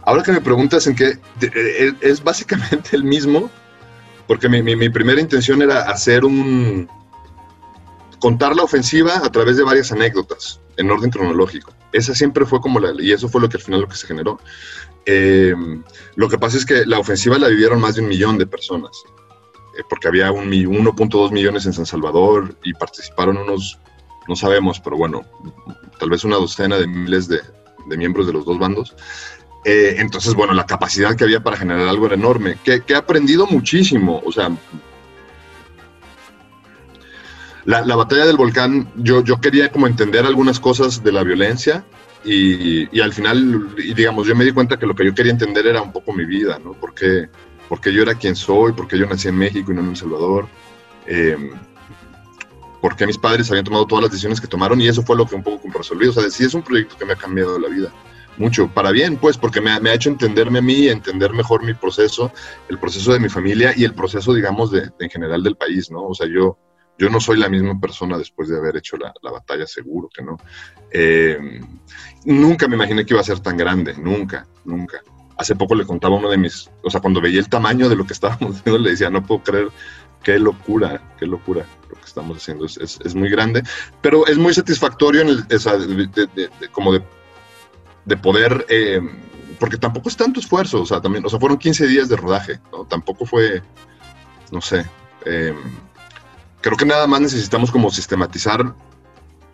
Ahora 0.08 0.24
que 0.24 0.32
me 0.32 0.40
preguntas 0.40 0.88
en 0.88 0.96
qué, 0.96 1.20
e, 1.42 1.94
es 2.00 2.24
básicamente 2.24 2.92
el 2.96 3.04
mismo, 3.04 3.50
porque 4.26 4.48
mi, 4.48 4.62
mi, 4.62 4.90
primera 4.90 5.20
intención 5.20 5.62
era 5.62 5.82
hacer 5.82 6.24
un... 6.24 6.90
contar 8.20 8.56
la 8.56 8.64
ofensiva 8.64 9.18
a 9.18 9.30
través 9.30 9.58
de 9.58 9.64
varias 9.64 9.92
anécdotas, 9.92 10.62
en 10.78 10.90
orden 10.92 11.12
cronológico. 11.12 11.74
Esa 11.98 12.13
siempre 12.13 12.46
fue 12.46 12.62
como 12.62 12.80
la... 12.80 12.94
y 13.01 13.12
eso 13.12 13.27
fue 13.27 13.42
lo 13.42 13.50
que 13.50 13.58
al 13.58 13.63
final 13.63 13.82
lo 13.82 13.88
que 13.88 13.96
se 13.96 14.08
generó. 14.08 14.39
Em, 15.06 15.84
lo 16.16 16.30
que 16.30 16.38
pasa 16.38 16.58
es 16.58 16.66
que 16.66 16.86
la 16.86 17.00
ofensiva 17.00 17.38
la 17.38 17.48
vivieron 17.48 17.80
más 17.80 17.96
de 17.96 18.01
un 18.01 18.10
millón 18.10 18.38
de 18.38 18.46
personas, 18.46 18.92
eh, 19.77 19.84
porque 19.89 20.08
había 20.08 20.32
un 20.32 20.51
1.2 20.51 21.32
millones 21.32 21.66
en 21.66 21.74
San 21.74 21.86
Salvador 21.86 22.56
y 22.63 22.74
participaron 22.74 23.38
unos, 23.38 23.80
no 24.27 24.36
sabemos, 24.36 24.80
pero 24.80 24.98
bueno, 24.98 25.25
tal 26.00 26.10
vez 26.10 26.24
una 26.24 26.36
docena 26.36 26.77
de 26.77 26.88
miles 26.88 27.27
de, 27.27 27.42
de 27.88 27.98
miembros 27.98 28.27
de 28.27 28.34
los 28.34 28.46
dos 28.46 28.60
bandos. 28.60 28.96
Eh, 29.66 29.96
entonces, 30.00 30.34
bueno, 30.34 30.54
la 30.54 30.66
capacidad 30.66 31.16
que 31.16 31.24
había 31.24 31.42
para 31.42 31.58
generar 31.58 31.88
algo 31.88 32.06
era 32.06 32.16
enorme, 32.16 32.58
que, 32.63 32.82
he 32.88 32.96
aprendido 32.96 33.48
muchísimo. 33.48 34.22
O 34.25 34.32
sea, 34.32 34.51
la, 37.68 37.96
batalla 37.98 38.26
del 38.26 38.38
volcán, 38.38 38.90
yo, 38.96 39.22
yo 39.22 39.42
quería 39.42 39.70
como 39.70 39.88
entender 39.88 40.26
algunas 40.26 40.58
cosas 40.58 41.04
de 41.04 41.12
la 41.12 41.24
violencia 41.24 41.84
y, 42.24 43.00
al 43.02 43.12
final, 43.12 43.76
digamos, 43.76 44.26
yo 44.26 44.36
me 44.36 44.46
di 44.46 44.54
cuenta 44.54 44.78
que 44.78 44.86
lo 44.86 44.96
que 44.96 45.06
yo 45.06 45.14
quería 45.14 45.34
entender 45.34 45.68
era 45.68 45.82
un 45.82 45.92
poco 45.92 46.14
mi 46.14 46.26
vida, 46.26 46.60
¿no? 46.64 46.74
Porque, 46.74 47.28
porque 47.68 47.92
yo 47.92 48.04
era 48.04 48.16
quien 48.16 48.38
soy, 48.38 48.72
porque 48.72 48.98
yo 48.98 49.06
nací 49.06 49.28
en 49.28 49.38
México 49.38 49.72
y 49.72 49.76
no 49.76 49.82
en 49.82 49.90
El 49.90 49.98
Salvador. 49.98 50.48
Eh, 51.06 51.52
porque 52.82 53.06
mis 53.06 53.18
padres 53.18 53.50
habían 53.50 53.66
tomado 53.66 53.86
todas 53.86 54.04
las 54.04 54.12
decisiones 54.12 54.39
que 54.39 54.48
tomaron 54.48 54.80
y 54.80 54.88
eso 54.88 55.04
fue 55.04 55.18
lo 55.18 55.26
que 55.26 55.36
un 55.36 55.44
poco 55.44 55.68
resolví. 55.78 56.08
O 56.08 56.13
sea, 56.13 56.30
sí 56.30 56.46
es 56.46 56.54
un 56.54 56.63
proyecto 56.63 56.96
que 56.98 57.04
me 57.04 57.13
ha 57.13 57.18
cambiado 57.18 57.60
la 57.60 57.68
vida 57.68 57.91
mucho, 58.38 58.70
para 58.70 58.91
bien, 58.91 59.18
pues, 59.18 59.38
porque 59.38 59.60
me, 59.60 59.72
ha 59.72 59.94
hecho 59.94 60.10
entenderme 60.10 60.60
a 60.60 60.62
mí, 60.62 60.88
entender 60.88 61.34
mejor 61.34 61.63
mi 61.63 61.74
proceso, 61.74 62.32
el 62.70 62.78
proceso 62.80 63.12
de 63.12 63.20
mi 63.20 63.30
familia 63.30 63.74
y 63.76 63.84
el 63.84 63.94
proceso, 63.94 64.34
digamos, 64.34 64.72
de, 64.72 64.89
en 65.00 65.10
general 65.10 65.44
del 65.44 65.56
país, 65.56 65.91
¿no? 65.91 66.06
O 66.06 66.13
sea, 66.13 66.28
yo, 66.28 66.58
yo 66.98 67.10
no 67.10 67.20
soy 67.20 67.38
la 67.38 67.50
misma 67.50 67.80
persona 67.80 68.18
después 68.18 68.50
de 68.50 68.58
haber 68.58 68.78
hecho 68.78 68.98
la, 68.98 69.14
batalla, 69.32 69.68
seguro 69.68 70.10
que 70.14 70.24
no. 70.24 70.38
Eh, 70.92 71.60
nunca 72.26 72.68
me 72.68 72.76
imaginé 72.76 73.06
que 73.06 73.14
iba 73.14 73.22
a 73.22 73.26
ser 73.26 73.40
tan 73.40 73.58
grande, 73.58 73.96
nunca, 73.98 74.48
nunca. 74.66 75.02
Hace 75.38 75.56
poco 75.56 75.76
le 75.76 75.86
contaba 75.86 76.16
a 76.16 76.20
uno 76.20 76.30
de 76.30 76.38
mis, 76.38 76.70
o 76.84 76.90
sea, 76.90 77.00
cuando 77.00 77.22
veía 77.22 77.40
el 77.40 77.50
tamaño 77.50 77.90
de 77.90 77.96
lo 77.96 78.06
que 78.06 78.14
estábamos 78.14 78.56
haciendo, 78.60 78.80
le 78.80 78.92
decía, 78.92 79.10
no 79.10 79.24
puedo 79.24 79.44
creer, 79.44 79.70
qué 80.24 80.40
locura, 80.40 81.14
qué 81.20 81.28
locura 81.28 81.66
lo 81.90 81.96
que 81.96 82.06
estamos 82.06 82.38
haciendo, 82.38 82.66
es, 82.66 82.78
es, 82.78 83.16
muy 83.16 83.30
grande, 83.30 83.64
pero 84.02 84.26
es 84.26 84.38
muy 84.38 84.54
satisfactorio 84.54 85.22
en 85.22 85.30
el, 85.30 86.72
como 86.72 86.92
de 86.92 87.04
de 88.08 88.16
poder, 88.16 88.66
eh, 88.70 89.02
porque 89.60 89.78
tampoco 89.78 90.10
es 90.10 90.16
tanto 90.16 90.40
esfuerzo, 90.40 90.82
o 90.82 90.86
sea, 90.86 91.02
también, 91.02 91.26
o 91.26 91.30
sea, 91.30 91.40
fueron 91.40 91.58
15 91.58 91.88
días 91.88 92.08
de 92.08 92.16
rodaje, 92.16 92.60
¿no? 92.72 92.86
Tampoco 92.86 93.26
fue, 93.26 93.62
no 94.52 94.62
sé, 94.62 94.86
eh, 95.26 95.54
creo 96.67 96.77
que 96.77 96.86
nada 96.86 97.08
más 97.08 97.21
necesitamos 97.21 97.71
como 97.71 97.89
sistematizar 97.89 98.75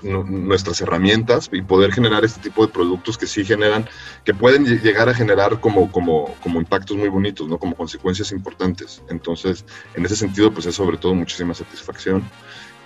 nuestras 0.02 0.82
herramientas 0.82 1.48
y 1.52 1.62
poder 1.62 1.94
generar 1.94 2.26
este 2.26 2.42
tipo 2.42 2.66
de 2.66 2.74
productos 2.74 3.18
que 3.18 3.28
sí 3.28 3.46
generan, 3.46 3.88
que 4.26 4.34
pueden 4.34 4.66
llegar 4.66 5.08
a 5.08 5.14
generar 5.14 5.60
como, 5.62 5.92
como, 5.92 6.34
como 6.42 6.60
impactos 6.60 6.98
muy 6.98 7.10
bonitos, 7.10 7.48
¿no? 7.48 7.58
Como 7.58 7.76
consecuencias 7.76 8.32
importantes. 8.32 9.02
Entonces, 9.10 9.64
en 9.94 10.06
ese 10.06 10.16
sentido, 10.16 10.52
pues 10.52 10.66
es 10.66 10.76
sobre 10.76 10.98
todo 10.98 11.14
muchísima 11.14 11.54
satisfacción. 11.54 12.24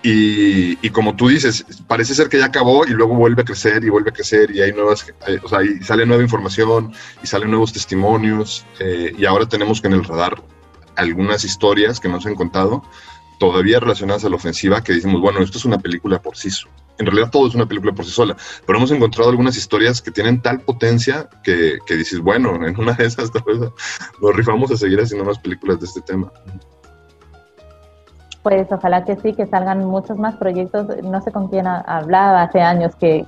Y, 0.03 0.89
como 0.91 1.15
tú 1.15 1.29
dices, 1.29 1.65
parece 1.87 2.13
ser 2.13 2.29
que 2.29 2.37
ya 2.37 2.45
acabó 2.45 2.85
y 2.85 2.91
luego 2.91 3.15
vuelve 3.15 3.41
a 3.41 3.45
crecer 3.45 3.83
y 3.83 3.89
vuelve 3.89 4.11
a 4.11 4.13
crecer 4.13 4.51
y 4.51 4.61
hay 4.61 4.71
nuevas, 4.71 5.05
o 5.43 5.49
sea, 5.49 5.63
y 5.63 5.83
sale 5.83 6.05
nueva 6.05 6.21
información 6.21 6.93
y 7.23 7.27
salen 7.27 7.49
nuevos 7.49 7.73
testimonios 7.73 8.65
eh, 8.79 9.13
y 9.17 9.25
ahora 9.25 9.47
tenemos 9.47 9.81
que 9.81 9.87
en 9.87 9.93
el 9.93 10.03
radar 10.03 10.41
algunas 10.95 11.43
historias 11.43 11.99
que 11.99 12.09
nos 12.09 12.25
han 12.25 12.35
contado 12.35 12.83
todavía 13.39 13.80
relacionadas 13.80 14.26
a 14.26 14.30
la 14.30 14.36
ofensiva 14.36 14.84
que 14.84 14.93
decimos, 14.93 15.21
bueno, 15.21 15.39
esto 15.39 15.58
es 15.58 15.65
una 15.65 15.78
película 15.78 16.19
por 16.21 16.36
sí 16.36 16.50
sola. 16.50 16.73
En 17.00 17.06
realidad 17.06 17.30
todo 17.30 17.47
es 17.47 17.54
una 17.54 17.67
película 17.67 17.93
por 17.93 18.06
sí 18.06 18.12
sola, 18.12 18.36
pero 18.65 18.80
hemos 18.80 18.91
encontrado 18.91 19.30
algunas 19.30 19.56
historias 19.56 20.02
que 20.02 20.12
tienen 20.12 20.41
tal 20.41 20.62
potencia 20.62 21.30
que, 21.43 21.78
que 21.86 21.95
dices, 21.95 22.19
bueno, 22.19 22.56
en 22.65 22.80
una 22.80 22.93
de 22.93 23.06
esas 23.06 23.32
nos 24.21 24.36
rifamos 24.36 24.71
a 24.71 24.78
seguir 24.78 25.00
haciendo 25.00 25.26
más 25.26 25.38
películas 25.38 25.80
de 25.80 25.86
este 25.86 26.02
tema. 26.02 26.32
Pues 28.47 28.71
ojalá 28.71 29.04
que 29.04 29.17
sí, 29.17 29.34
que 29.34 29.45
salgan 29.45 29.84
muchos 29.84 30.17
más 30.17 30.36
proyectos. 30.38 30.88
No 31.04 31.19
sé 31.21 31.34
con 31.34 31.50
quién 31.50 31.67
hablaba 31.67 32.43
hace 32.43 32.62
años 32.62 32.95
que, 32.95 33.26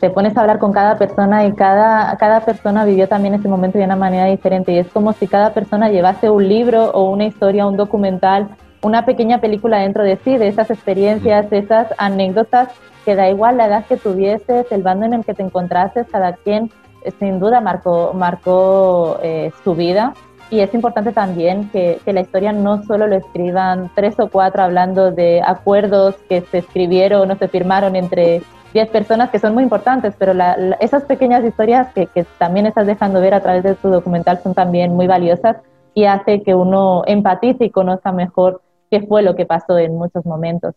te 0.00 0.10
pones 0.10 0.36
a 0.36 0.40
hablar 0.40 0.58
con 0.58 0.72
cada 0.72 0.96
persona 0.96 1.46
y 1.46 1.52
cada, 1.52 2.16
cada 2.16 2.40
persona 2.40 2.86
vivió 2.86 3.08
también 3.08 3.34
ese 3.34 3.46
momento 3.46 3.76
de 3.76 3.84
una 3.84 3.96
manera 3.96 4.24
diferente. 4.24 4.72
Y 4.72 4.78
es 4.78 4.88
como 4.88 5.12
si 5.12 5.26
cada 5.26 5.52
persona 5.52 5.90
llevase 5.90 6.30
un 6.30 6.48
libro 6.48 6.90
o 6.92 7.10
una 7.10 7.26
historia, 7.26 7.66
un 7.66 7.76
documental, 7.76 8.48
una 8.82 9.04
pequeña 9.04 9.40
película 9.40 9.78
dentro 9.78 10.02
de 10.04 10.16
sí, 10.24 10.36
de 10.36 10.48
esas 10.48 10.70
experiencias, 10.70 11.50
de 11.50 11.58
esas 11.58 11.88
anécdotas, 11.98 12.68
que 13.04 13.14
da 13.14 13.28
igual 13.28 13.56
la 13.56 13.66
edad 13.66 13.86
que 13.86 13.96
tuvieses, 13.96 14.70
el 14.70 14.82
bando 14.82 15.06
en 15.06 15.14
el 15.14 15.24
que 15.24 15.34
te 15.34 15.42
encontrases, 15.42 16.06
cada 16.10 16.34
quien 16.34 16.70
eh, 17.04 17.12
sin 17.18 17.40
duda 17.40 17.60
marcó, 17.60 18.12
marcó 18.14 19.18
eh, 19.22 19.50
su 19.64 19.74
vida. 19.74 20.14
Y 20.50 20.60
es 20.60 20.72
importante 20.72 21.12
también 21.12 21.68
que, 21.70 22.00
que, 22.04 22.12
la 22.14 22.20
historia 22.20 22.52
no 22.52 22.82
solo 22.84 23.06
lo 23.06 23.16
escriban 23.16 23.90
tres 23.94 24.18
o 24.18 24.28
cuatro 24.28 24.62
hablando 24.62 25.10
de 25.10 25.42
acuerdos 25.44 26.14
que 26.28 26.40
se 26.40 26.58
escribieron 26.58 27.30
o 27.30 27.36
se 27.36 27.48
firmaron 27.48 27.96
entre 27.96 28.42
diez 28.72 28.88
personas, 28.88 29.30
que 29.30 29.38
son 29.38 29.54
muy 29.54 29.62
importantes, 29.62 30.14
pero 30.18 30.32
esas 30.80 31.04
pequeñas 31.04 31.44
historias 31.44 31.92
que, 31.92 32.06
que, 32.06 32.24
también 32.38 32.66
estás 32.66 32.86
dejando 32.86 33.20
ver 33.20 33.34
a 33.34 33.40
través 33.40 33.62
de 33.62 33.74
tu 33.74 33.88
documental 33.88 34.40
son 34.42 34.54
también 34.54 34.94
muy 34.94 35.06
valiosas 35.06 35.56
y 35.94 36.04
hace 36.04 36.42
que 36.42 36.54
uno 36.54 37.02
empatice 37.06 37.64
y 37.64 37.70
conozca 37.70 38.12
mejor 38.12 38.60
qué 38.90 39.02
fue 39.02 39.22
lo 39.22 39.36
que 39.36 39.46
pasó 39.46 39.78
en 39.78 39.96
muchos 39.96 40.24
momentos 40.26 40.74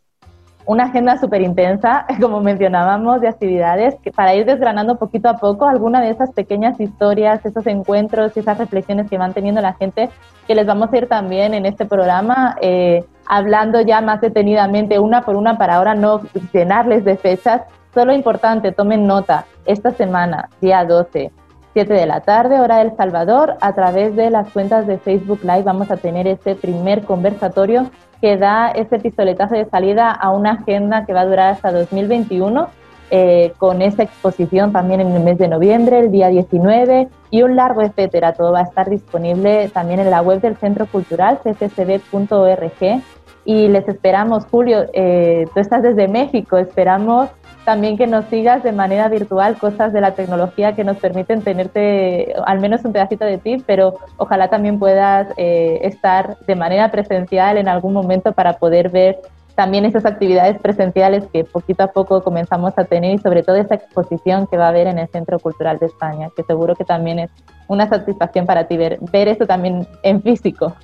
una 0.65 0.85
agenda 0.85 1.17
súper 1.17 1.41
intensa, 1.41 2.05
como 2.21 2.41
mencionábamos, 2.41 3.21
de 3.21 3.27
actividades 3.27 3.95
que 4.03 4.11
para 4.11 4.35
ir 4.35 4.45
desgranando 4.45 4.97
poquito 4.97 5.29
a 5.29 5.37
poco 5.37 5.65
alguna 5.65 6.01
de 6.01 6.09
esas 6.09 6.31
pequeñas 6.31 6.79
historias, 6.79 7.45
esos 7.45 7.65
encuentros 7.67 8.35
y 8.35 8.41
esas 8.41 8.57
reflexiones 8.57 9.09
que 9.09 9.17
van 9.17 9.33
teniendo 9.33 9.61
la 9.61 9.73
gente, 9.73 10.09
que 10.47 10.55
les 10.55 10.65
vamos 10.65 10.91
a 10.91 10.97
ir 10.97 11.07
también 11.07 11.53
en 11.53 11.65
este 11.65 11.85
programa 11.85 12.55
eh, 12.61 13.03
hablando 13.27 13.81
ya 13.81 14.01
más 14.01 14.21
detenidamente 14.21 14.99
una 14.99 15.21
por 15.21 15.35
una 15.35 15.57
para 15.57 15.75
ahora 15.75 15.95
no 15.95 16.21
llenarles 16.53 17.05
de 17.05 17.17
fechas. 17.17 17.61
Solo 17.93 18.13
importante, 18.13 18.71
tomen 18.71 19.05
nota, 19.05 19.45
esta 19.65 19.91
semana, 19.91 20.49
día 20.61 20.85
12, 20.85 21.31
7 21.73 21.93
de 21.93 22.05
la 22.05 22.21
tarde, 22.21 22.59
hora 22.59 22.77
del 22.77 22.95
Salvador, 22.95 23.55
a 23.61 23.73
través 23.73 24.15
de 24.15 24.29
las 24.29 24.49
cuentas 24.49 24.87
de 24.87 24.97
Facebook 24.97 25.39
Live 25.43 25.63
vamos 25.63 25.89
a 25.91 25.97
tener 25.97 26.27
este 26.27 26.55
primer 26.55 27.03
conversatorio 27.03 27.89
que 28.21 28.37
da 28.37 28.69
ese 28.69 28.99
pistoletazo 28.99 29.55
de 29.55 29.65
salida 29.65 30.11
a 30.11 30.31
una 30.31 30.51
agenda 30.51 31.05
que 31.05 31.13
va 31.13 31.21
a 31.21 31.25
durar 31.25 31.53
hasta 31.53 31.71
2021 31.71 32.67
eh, 33.13 33.51
con 33.57 33.81
esa 33.81 34.03
exposición 34.03 34.71
también 34.71 35.01
en 35.01 35.11
el 35.11 35.21
mes 35.21 35.37
de 35.37 35.49
noviembre, 35.49 35.99
el 35.99 36.11
día 36.11 36.29
19, 36.29 37.09
y 37.29 37.43
un 37.43 37.57
largo 37.57 37.81
etcétera. 37.81 38.33
Todo 38.33 38.53
va 38.53 38.59
a 38.59 38.63
estar 38.63 38.89
disponible 38.89 39.67
también 39.69 39.99
en 39.99 40.09
la 40.09 40.21
web 40.21 40.39
del 40.39 40.55
Centro 40.55 40.85
Cultural, 40.85 41.39
cccb.org. 41.43 43.03
Y 43.43 43.67
les 43.67 43.87
esperamos, 43.89 44.45
Julio, 44.45 44.85
eh, 44.93 45.45
tú 45.53 45.59
estás 45.59 45.83
desde 45.83 46.07
México, 46.07 46.57
esperamos 46.57 47.29
también 47.65 47.97
que 47.97 48.07
nos 48.07 48.25
sigas 48.25 48.63
de 48.63 48.71
manera 48.71 49.07
virtual 49.07 49.57
cosas 49.57 49.93
de 49.93 50.01
la 50.01 50.15
tecnología 50.15 50.75
que 50.75 50.83
nos 50.83 50.97
permiten 50.97 51.41
tenerte 51.41 52.33
al 52.45 52.59
menos 52.59 52.83
un 52.83 52.93
pedacito 52.93 53.25
de 53.25 53.37
ti, 53.37 53.63
pero 53.65 53.95
ojalá 54.17 54.49
también 54.49 54.79
puedas 54.79 55.27
eh, 55.37 55.79
estar 55.83 56.37
de 56.47 56.55
manera 56.55 56.89
presencial 56.91 57.57
en 57.57 57.67
algún 57.67 57.93
momento 57.93 58.31
para 58.31 58.53
poder 58.53 58.89
ver 58.89 59.19
también 59.55 59.85
esas 59.85 60.05
actividades 60.05 60.59
presenciales 60.59 61.25
que 61.31 61.43
poquito 61.43 61.83
a 61.83 61.91
poco 61.91 62.23
comenzamos 62.23 62.73
a 62.77 62.85
tener 62.85 63.13
y 63.13 63.17
sobre 63.19 63.43
todo 63.43 63.57
esa 63.57 63.75
exposición 63.75 64.47
que 64.47 64.57
va 64.57 64.65
a 64.65 64.69
haber 64.69 64.87
en 64.87 64.97
el 64.97 65.07
Centro 65.09 65.37
Cultural 65.39 65.77
de 65.77 65.87
España, 65.87 66.29
que 66.35 66.43
seguro 66.43 66.75
que 66.75 66.85
también 66.85 67.19
es 67.19 67.29
una 67.67 67.87
satisfacción 67.87 68.45
para 68.45 68.67
ti 68.67 68.77
ver, 68.77 68.97
ver 69.11 69.27
eso 69.27 69.45
también 69.45 69.87
en 70.03 70.21
físico. 70.21 70.75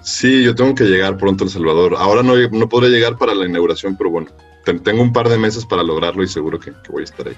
Sí, 0.00 0.44
yo 0.44 0.54
tengo 0.54 0.74
que 0.74 0.84
llegar 0.84 1.16
pronto 1.16 1.44
a 1.44 1.46
El 1.46 1.50
Salvador. 1.50 1.94
Ahora 1.98 2.22
no, 2.22 2.34
no 2.36 2.68
podré 2.68 2.90
llegar 2.90 3.18
para 3.18 3.34
la 3.34 3.44
inauguración, 3.44 3.96
pero 3.96 4.10
bueno, 4.10 4.28
tengo 4.74 5.02
un 5.02 5.12
par 5.12 5.28
de 5.28 5.38
meses 5.38 5.64
para 5.64 5.82
lograrlo 5.82 6.22
y 6.22 6.28
seguro 6.28 6.58
que, 6.58 6.72
voy 6.90 7.02
a 7.02 7.04
estar 7.04 7.26
ahí. 7.26 7.36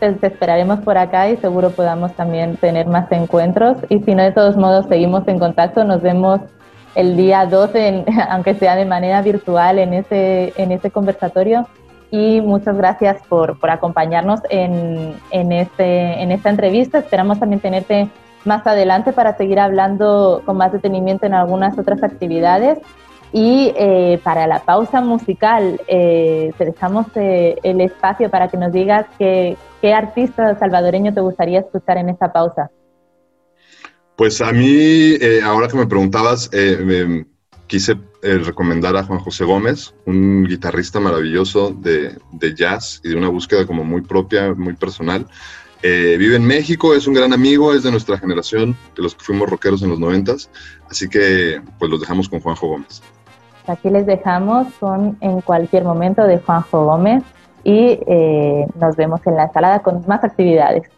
te, 0.00 0.26
esperaremos 0.26 0.80
por 0.80 0.98
acá 0.98 1.30
y 1.30 1.36
seguro 1.36 1.70
podamos 1.70 2.14
también 2.14 2.56
tener 2.56 2.86
más 2.86 3.10
encuentros. 3.12 3.78
Y 3.88 4.00
si 4.00 4.14
no, 4.14 4.22
de 4.22 4.32
todos 4.32 4.56
modos, 4.56 4.86
seguimos 4.88 5.26
en 5.28 5.38
contacto. 5.38 5.84
Nos 5.84 6.02
vemos 6.02 6.40
el 6.94 7.16
día 7.16 7.46
12, 7.46 8.04
aunque 8.30 8.54
sea 8.54 8.76
de 8.76 8.84
manera 8.84 9.22
virtual, 9.22 9.78
en 9.78 9.94
ese, 9.94 10.52
en 10.56 10.72
ese 10.72 10.90
conversatorio. 10.90 11.66
Y 12.10 12.42
muchas 12.42 12.76
gracias 12.76 13.22
por, 13.26 13.58
por 13.58 13.70
acompañarnos 13.70 14.40
en, 14.50 15.14
en, 15.30 15.52
este, 15.52 16.22
en 16.22 16.30
esta 16.30 16.50
entrevista. 16.50 16.98
Esperamos 16.98 17.40
también 17.40 17.60
tenerte 17.60 18.10
más 18.44 18.66
adelante 18.66 19.12
para 19.12 19.36
seguir 19.36 19.58
hablando 19.58 20.42
con 20.44 20.56
más 20.56 20.72
detenimiento 20.72 21.26
en 21.26 21.34
algunas 21.34 21.78
otras 21.78 22.02
actividades. 22.02 22.78
Y 23.32 23.72
eh, 23.76 24.20
para 24.22 24.46
la 24.46 24.60
pausa 24.60 25.00
musical, 25.00 25.80
eh, 25.86 26.52
te 26.58 26.66
dejamos 26.66 27.06
eh, 27.14 27.56
el 27.62 27.80
espacio 27.80 28.30
para 28.30 28.48
que 28.48 28.58
nos 28.58 28.72
digas 28.72 29.06
qué, 29.18 29.56
qué 29.80 29.94
artista 29.94 30.58
salvadoreño 30.58 31.14
te 31.14 31.20
gustaría 31.20 31.60
escuchar 31.60 31.96
en 31.96 32.10
esta 32.10 32.32
pausa. 32.32 32.70
Pues 34.16 34.40
a 34.40 34.52
mí, 34.52 35.16
eh, 35.20 35.40
ahora 35.42 35.68
que 35.68 35.76
me 35.76 35.86
preguntabas, 35.86 36.50
eh, 36.52 37.24
quise 37.66 37.96
eh, 38.22 38.38
recomendar 38.38 38.96
a 38.96 39.04
Juan 39.04 39.18
José 39.18 39.44
Gómez, 39.44 39.94
un 40.04 40.44
guitarrista 40.44 41.00
maravilloso 41.00 41.70
de, 41.70 42.18
jazz 42.54 43.00
y 43.02 43.08
de 43.08 43.16
una 43.16 43.28
búsqueda 43.28 43.66
como 43.66 43.84
muy 43.84 44.02
propia, 44.02 44.54
muy 44.54 44.74
personal. 44.74 45.26
vive 45.82 46.36
en 46.36 46.46
México, 46.46 46.94
es 46.94 47.06
un 47.06 47.14
gran 47.14 47.32
amigo, 47.32 47.74
es 47.74 47.82
de 47.82 47.90
nuestra 47.90 48.18
generación, 48.18 48.76
de 48.94 49.02
los 49.02 49.14
que 49.14 49.24
fuimos 49.24 49.48
rockeros 49.48 49.82
en 49.82 49.88
los 49.88 49.98
noventas, 49.98 50.50
así 50.88 51.08
que 51.08 51.60
pues 51.78 51.90
los 51.90 52.00
dejamos 52.00 52.28
con 52.28 52.40
Juanjo 52.40 52.68
Gómez. 52.68 53.02
Aquí 53.66 53.90
les 53.90 54.06
dejamos 54.06 54.66
con 54.80 55.16
En 55.20 55.40
cualquier 55.40 55.84
momento 55.84 56.24
de 56.24 56.38
Juanjo 56.38 56.84
Gómez 56.84 57.22
y 57.64 58.00
nos 58.74 58.96
vemos 58.96 59.24
en 59.26 59.36
la 59.36 59.44
ensalada 59.44 59.80
con 59.80 60.04
más 60.06 60.24
actividades. 60.24 60.90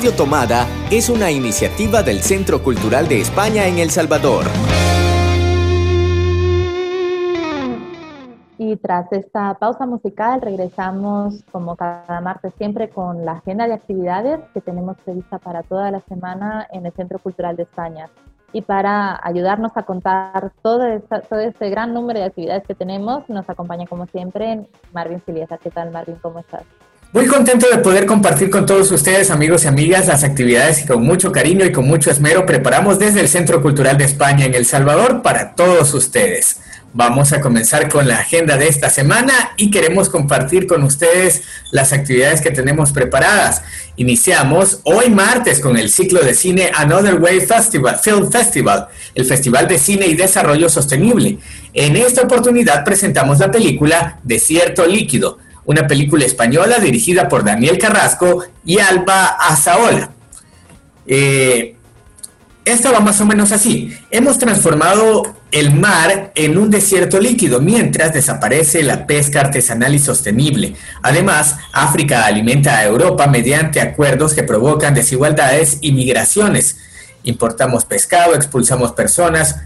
Radio 0.00 0.16
Tomada 0.16 0.66
es 0.90 1.10
una 1.10 1.30
iniciativa 1.30 2.02
del 2.02 2.20
Centro 2.20 2.62
Cultural 2.62 3.06
de 3.06 3.20
España 3.20 3.66
en 3.66 3.78
El 3.78 3.90
Salvador. 3.90 4.46
Y 8.56 8.76
tras 8.76 9.12
esta 9.12 9.52
pausa 9.58 9.84
musical 9.84 10.40
regresamos 10.40 11.44
como 11.52 11.76
cada 11.76 12.18
martes 12.22 12.54
siempre 12.56 12.88
con 12.88 13.26
la 13.26 13.32
agenda 13.32 13.66
de 13.66 13.74
actividades 13.74 14.40
que 14.54 14.62
tenemos 14.62 14.96
prevista 15.04 15.38
para 15.38 15.62
toda 15.64 15.90
la 15.90 16.00
semana 16.08 16.66
en 16.72 16.86
el 16.86 16.92
Centro 16.94 17.18
Cultural 17.18 17.56
de 17.56 17.64
España. 17.64 18.08
Y 18.54 18.62
para 18.62 19.20
ayudarnos 19.22 19.72
a 19.74 19.82
contar 19.82 20.50
todo, 20.62 20.80
todo 21.28 21.40
este 21.40 21.68
gran 21.68 21.92
número 21.92 22.20
de 22.20 22.24
actividades 22.24 22.66
que 22.66 22.74
tenemos, 22.74 23.28
nos 23.28 23.46
acompaña 23.50 23.86
como 23.86 24.06
siempre 24.06 24.66
Marvin 24.94 25.20
Filieza. 25.20 25.58
¿Qué 25.58 25.70
tal 25.70 25.90
Marvin? 25.90 26.16
¿Cómo 26.22 26.38
estás? 26.38 26.64
Muy 27.12 27.26
contento 27.26 27.68
de 27.68 27.78
poder 27.78 28.06
compartir 28.06 28.50
con 28.50 28.66
todos 28.66 28.92
ustedes, 28.92 29.32
amigos 29.32 29.64
y 29.64 29.66
amigas, 29.66 30.06
las 30.06 30.22
actividades 30.22 30.78
que 30.78 30.86
con 30.86 31.02
mucho 31.02 31.32
cariño 31.32 31.64
y 31.64 31.72
con 31.72 31.84
mucho 31.84 32.08
esmero 32.08 32.46
preparamos 32.46 33.00
desde 33.00 33.18
el 33.18 33.28
Centro 33.28 33.60
Cultural 33.60 33.98
de 33.98 34.04
España 34.04 34.44
en 34.44 34.54
El 34.54 34.64
Salvador 34.64 35.20
para 35.20 35.56
todos 35.56 35.92
ustedes. 35.92 36.60
Vamos 36.92 37.32
a 37.32 37.40
comenzar 37.40 37.88
con 37.88 38.06
la 38.06 38.18
agenda 38.18 38.56
de 38.56 38.68
esta 38.68 38.90
semana 38.90 39.32
y 39.56 39.72
queremos 39.72 40.08
compartir 40.08 40.68
con 40.68 40.84
ustedes 40.84 41.42
las 41.72 41.92
actividades 41.92 42.40
que 42.40 42.52
tenemos 42.52 42.92
preparadas. 42.92 43.62
Iniciamos 43.96 44.78
hoy 44.84 45.10
martes 45.10 45.58
con 45.58 45.76
el 45.76 45.90
ciclo 45.90 46.20
de 46.20 46.34
cine 46.34 46.70
Another 46.72 47.20
Way 47.20 47.40
Festival, 47.40 47.98
Film 47.98 48.30
Festival, 48.30 48.86
el 49.16 49.24
Festival 49.24 49.66
de 49.66 49.80
Cine 49.80 50.06
y 50.06 50.14
Desarrollo 50.14 50.68
Sostenible. 50.68 51.38
En 51.72 51.96
esta 51.96 52.22
oportunidad 52.22 52.84
presentamos 52.84 53.40
la 53.40 53.50
película 53.50 54.20
Desierto 54.22 54.86
Líquido 54.86 55.38
una 55.64 55.86
película 55.86 56.24
española 56.24 56.78
dirigida 56.78 57.28
por 57.28 57.44
Daniel 57.44 57.78
Carrasco 57.78 58.44
y 58.64 58.78
Alba 58.78 59.26
Azaola. 59.26 60.10
Eh, 61.06 61.76
esta 62.64 62.92
va 62.92 63.00
más 63.00 63.20
o 63.20 63.26
menos 63.26 63.52
así. 63.52 63.92
Hemos 64.10 64.38
transformado 64.38 65.34
el 65.50 65.74
mar 65.74 66.30
en 66.34 66.58
un 66.58 66.70
desierto 66.70 67.18
líquido 67.18 67.60
mientras 67.60 68.12
desaparece 68.12 68.82
la 68.82 69.06
pesca 69.06 69.40
artesanal 69.40 69.94
y 69.94 69.98
sostenible. 69.98 70.74
Además, 71.02 71.56
África 71.72 72.26
alimenta 72.26 72.76
a 72.76 72.84
Europa 72.84 73.26
mediante 73.26 73.80
acuerdos 73.80 74.34
que 74.34 74.42
provocan 74.42 74.94
desigualdades 74.94 75.78
y 75.80 75.92
migraciones. 75.92 76.76
Importamos 77.24 77.84
pescado, 77.84 78.34
expulsamos 78.34 78.92
personas. 78.92 79.56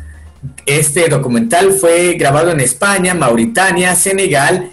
Este 0.64 1.08
documental 1.08 1.72
fue 1.72 2.14
grabado 2.14 2.50
en 2.50 2.60
España, 2.60 3.14
Mauritania, 3.14 3.94
Senegal 3.96 4.70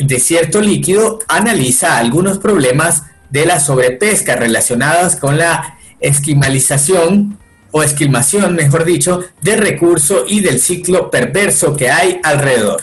Desierto 0.00 0.60
Líquido 0.60 1.18
analiza 1.28 1.98
algunos 1.98 2.38
problemas 2.38 3.04
de 3.30 3.46
la 3.46 3.60
sobrepesca 3.60 4.36
relacionadas 4.36 5.16
con 5.16 5.38
la 5.38 5.78
esquimalización 6.00 7.38
o 7.70 7.82
esquilmación, 7.82 8.54
mejor 8.54 8.84
dicho, 8.84 9.20
del 9.40 9.58
recurso 9.58 10.24
y 10.28 10.40
del 10.40 10.60
ciclo 10.60 11.10
perverso 11.10 11.74
que 11.74 11.90
hay 11.90 12.20
alrededor. 12.22 12.82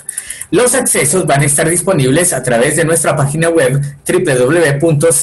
Los 0.52 0.74
accesos 0.74 1.28
van 1.28 1.42
a 1.42 1.46
estar 1.46 1.70
disponibles 1.70 2.34
a 2.34 2.42
través 2.42 2.76
de 2.76 2.86
nuestra 2.86 3.16
página 3.16 3.50
web 3.50 3.80
www.csv.org. 4.08 5.20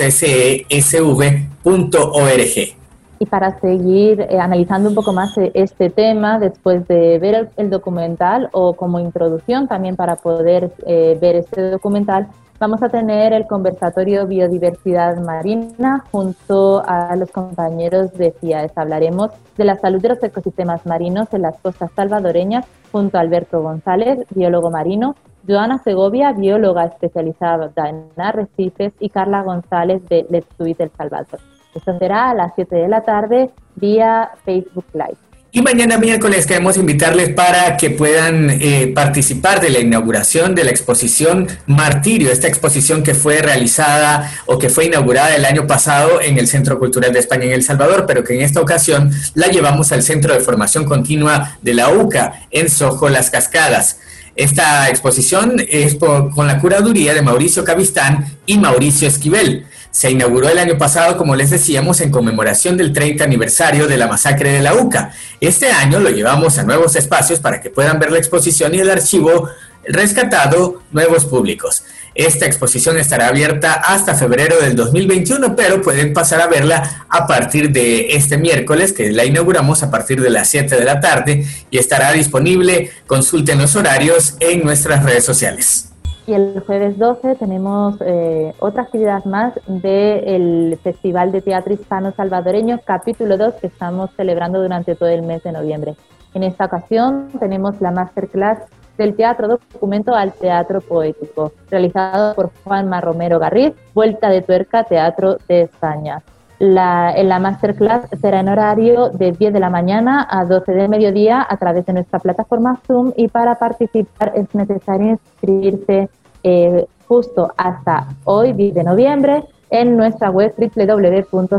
Y 3.19 3.27
para 3.27 3.59
seguir 3.61 4.21
eh, 4.21 4.39
analizando 4.39 4.89
un 4.89 4.95
poco 4.95 5.13
más 5.13 5.37
eh, 5.39 5.51
este 5.55 5.91
tema, 5.91 6.39
después 6.39 6.87
de 6.87 7.19
ver 7.19 7.51
el, 7.57 7.71
documental 7.71 8.51
o 8.53 8.75
como 8.75 9.01
introducción 9.01 9.69
también 9.69 9.97
para 9.97 10.17
poder 10.17 10.73
eh, 10.87 11.17
ver 11.21 11.37
este 11.37 11.71
documental, 11.71 12.29
vamos 12.59 12.83
a 12.83 12.89
tener 12.89 13.33
el 13.33 13.47
conversatorio 13.47 14.27
Biodiversidad 14.27 15.17
Marina 15.19 16.05
junto 16.11 16.83
a 16.87 17.17
los 17.17 17.31
compañeros 17.31 18.13
de 18.13 18.35
CIAES. 18.41 18.73
Hablaremos 18.77 19.31
de 19.57 19.65
la 19.65 19.77
salud 19.77 20.01
de 20.01 20.11
los 20.11 20.23
ecosistemas 20.23 20.85
marinos 20.85 21.33
en 21.33 21.43
las 21.43 21.59
costas 21.59 21.91
salvadoreñas 21.97 22.67
junto 22.93 23.17
a 23.17 23.21
Alberto 23.21 23.63
González, 23.63 24.27
biólogo 24.35 24.71
marino, 24.71 25.17
Joana 25.47 25.79
Segovia, 25.79 26.33
bióloga 26.33 26.85
especializada 26.85 27.71
en 27.89 28.09
arrecifes, 28.17 28.93
y 28.99 29.11
Carla 29.11 29.43
González 29.43 30.07
de 30.09 30.27
Let's 30.29 30.49
Do 30.59 30.67
It 30.67 30.81
El 30.81 30.91
Salvador. 30.91 31.39
Esto 31.77 31.99
será 31.99 32.31
a 32.31 32.35
las 32.35 32.53
7 32.55 32.75
de 32.75 32.89
la 32.89 33.03
tarde 33.03 33.51
vía 33.75 34.31
Facebook 34.47 34.87
Live. 34.95 35.19
Y 35.53 35.61
mañana 35.63 35.99
miércoles 35.99 36.47
queremos 36.47 36.77
invitarles 36.77 37.31
para 37.31 37.77
que 37.77 37.91
puedan 37.91 38.51
eh, 38.51 38.93
participar 38.95 39.61
de 39.61 39.71
la 39.71 39.81
inauguración 39.81 40.55
de 40.55 40.65
la 40.65 40.71
exposición 40.71 41.49
Martirio, 41.67 42.31
esta 42.31 42.49
exposición 42.49 43.03
que 43.03 43.15
fue 43.15 43.41
realizada 43.41 44.31
o 44.47 44.59
que 44.59 44.71
fue 44.71 44.87
inaugurada 44.87 45.35
el 45.35 45.45
año 45.45 45.67
pasado 45.67 46.21
en 46.21 46.39
el 46.39 46.47
Centro 46.47 46.79
Cultural 46.79 47.13
de 47.13 47.21
España 47.21 47.45
en 47.45 47.53
El 47.53 47.63
Salvador, 47.63 48.05
pero 48.07 48.25
que 48.25 48.35
en 48.35 48.43
esta 48.43 48.61
ocasión 48.61 49.11
la 49.35 49.49
llevamos 49.49 49.93
al 49.93 50.03
Centro 50.03 50.33
de 50.35 50.41
Formación 50.41 50.85
Continua 50.85 51.57
de 51.63 51.75
la 51.75 51.91
UCA 51.91 52.47
en 52.51 52.69
Sojo 52.71 53.09
Las 53.09 53.31
Cascadas. 53.31 54.01
Esta 54.35 54.91
exposición 54.91 55.57
es 55.67 55.95
con 55.95 56.47
la 56.47 56.59
curaduría 56.59 57.15
de 57.15 57.23
Mauricio 57.23 57.65
Cavistán 57.65 58.27
y 58.45 58.59
Mauricio 58.59 59.09
Esquivel. 59.09 59.67
Se 59.97 60.11
inauguró 60.11 60.51
el 60.51 60.59
año 60.59 60.77
pasado, 60.77 61.17
como 61.17 61.37
les 61.37 61.49
decíamos, 61.49 62.03
en 62.03 62.11
conmemoración 62.11 62.77
del 62.77 62.93
30 62.93 63.25
aniversario 63.25 63.87
de 63.87 63.97
la 63.97 64.07
masacre 64.07 64.53
de 64.53 64.61
la 64.61 64.75
UCA. 64.75 65.13
Este 65.41 65.73
año 65.73 66.01
lo 66.01 66.11
llevamos 66.11 66.59
a 66.59 66.65
nuevos 66.65 66.97
espacios 66.97 67.41
para 67.41 67.63
que 67.63 67.71
puedan 67.71 67.99
ver 67.99 68.13
la 68.13 68.19
exposición 68.19 68.75
y 68.75 68.81
el 68.81 68.91
archivo 68.91 69.49
rescatado 69.89 70.83
nuevos 70.93 71.25
públicos. 71.25 71.85
Esta 72.15 72.45
exposición 72.45 72.99
estará 72.99 73.29
abierta 73.29 73.73
hasta 73.73 74.15
febrero 74.15 74.61
del 74.61 74.77
2021, 74.77 75.57
pero 75.57 75.81
pueden 75.81 76.13
pasar 76.13 76.43
a 76.43 76.47
verla 76.47 77.07
a 77.09 77.27
partir 77.27 77.71
de 77.71 78.17
este 78.17 78.37
miércoles, 78.37 78.93
que 78.93 79.11
la 79.13 79.25
inauguramos 79.25 79.83
a 79.83 79.91
partir 79.91 80.21
de 80.21 80.29
las 80.29 80.51
7 80.51 80.77
de 80.77 80.85
la 80.85 81.01
tarde 81.01 81.47
y 81.71 81.79
estará 81.79 82.13
disponible. 82.13 82.91
Consulten 83.07 83.57
los 83.57 83.75
horarios 83.77 84.35
en 84.41 84.63
nuestras 84.63 85.03
redes 85.05 85.25
sociales. 85.25 85.89
Y 86.27 86.35
el 86.35 86.61
jueves 86.67 86.99
12 86.99 87.37
tenemos 87.37 87.97
eh, 88.01 88.53
otra 88.59 88.83
actividad 88.83 89.25
más 89.27 89.55
del 89.69 90.77
Festival 90.83 91.31
de 91.31 91.41
Teatro 91.41 91.73
Hispano 91.73 92.11
Salvadoreño, 92.11 92.81
capítulo 92.85 93.39
2, 93.39 93.55
que 93.55 93.69
estamos 93.69 94.11
celebrando 94.17 94.61
durante 94.61 94.97
todo 94.97 95.09
el 95.09 95.23
mes 95.23 95.45
de 95.45 95.53
noviembre. 95.53 95.95
En 96.35 96.43
esta 96.43 96.65
ocasión 96.65 97.29
tenemos 97.39 97.81
la 97.81 97.93
masterclass 97.93 98.59
del 98.99 99.15
teatro 99.15 99.47
documento 99.47 100.15
al 100.15 100.33
teatro 100.33 100.81
poético, 100.81 101.53
realizado 101.71 102.35
por 102.35 102.51
Juanma 102.65 103.01
Romero 103.01 103.39
Garriz, 103.39 103.75
Vuelta 103.95 104.29
de 104.29 104.43
Tuerca 104.43 104.83
Teatro 104.83 105.39
de 105.47 105.63
España. 105.63 106.23
La, 106.59 107.13
en 107.15 107.29
la 107.29 107.39
masterclass 107.39 108.09
será 108.21 108.41
en 108.41 108.49
horario 108.49 109.11
de 109.11 109.33
10 109.33 109.53
de 109.53 109.61
la 109.61 109.69
mañana 109.69 110.27
a 110.31 110.47
12 110.47 110.73
de 110.73 110.89
mediodía 110.89 111.47
a 111.47 111.57
través 111.59 111.85
de 111.85 111.93
nuestra 111.93 112.19
plataforma 112.19 112.81
Zoom 112.87 113.13
y 113.15 113.29
para 113.29 113.57
participar 113.57 114.33
es 114.35 114.55
necesario 114.55 115.09
inscribirse 115.09 116.09
eh, 116.43 116.87
justo 117.07 117.53
hasta 117.57 118.09
hoy, 118.25 118.55
10 118.55 118.75
de 118.75 118.85
noviembre, 118.85 119.45
en 119.71 119.97
nuestra 119.97 120.31
web 120.31 120.55
www.ctcd.org 120.57 121.57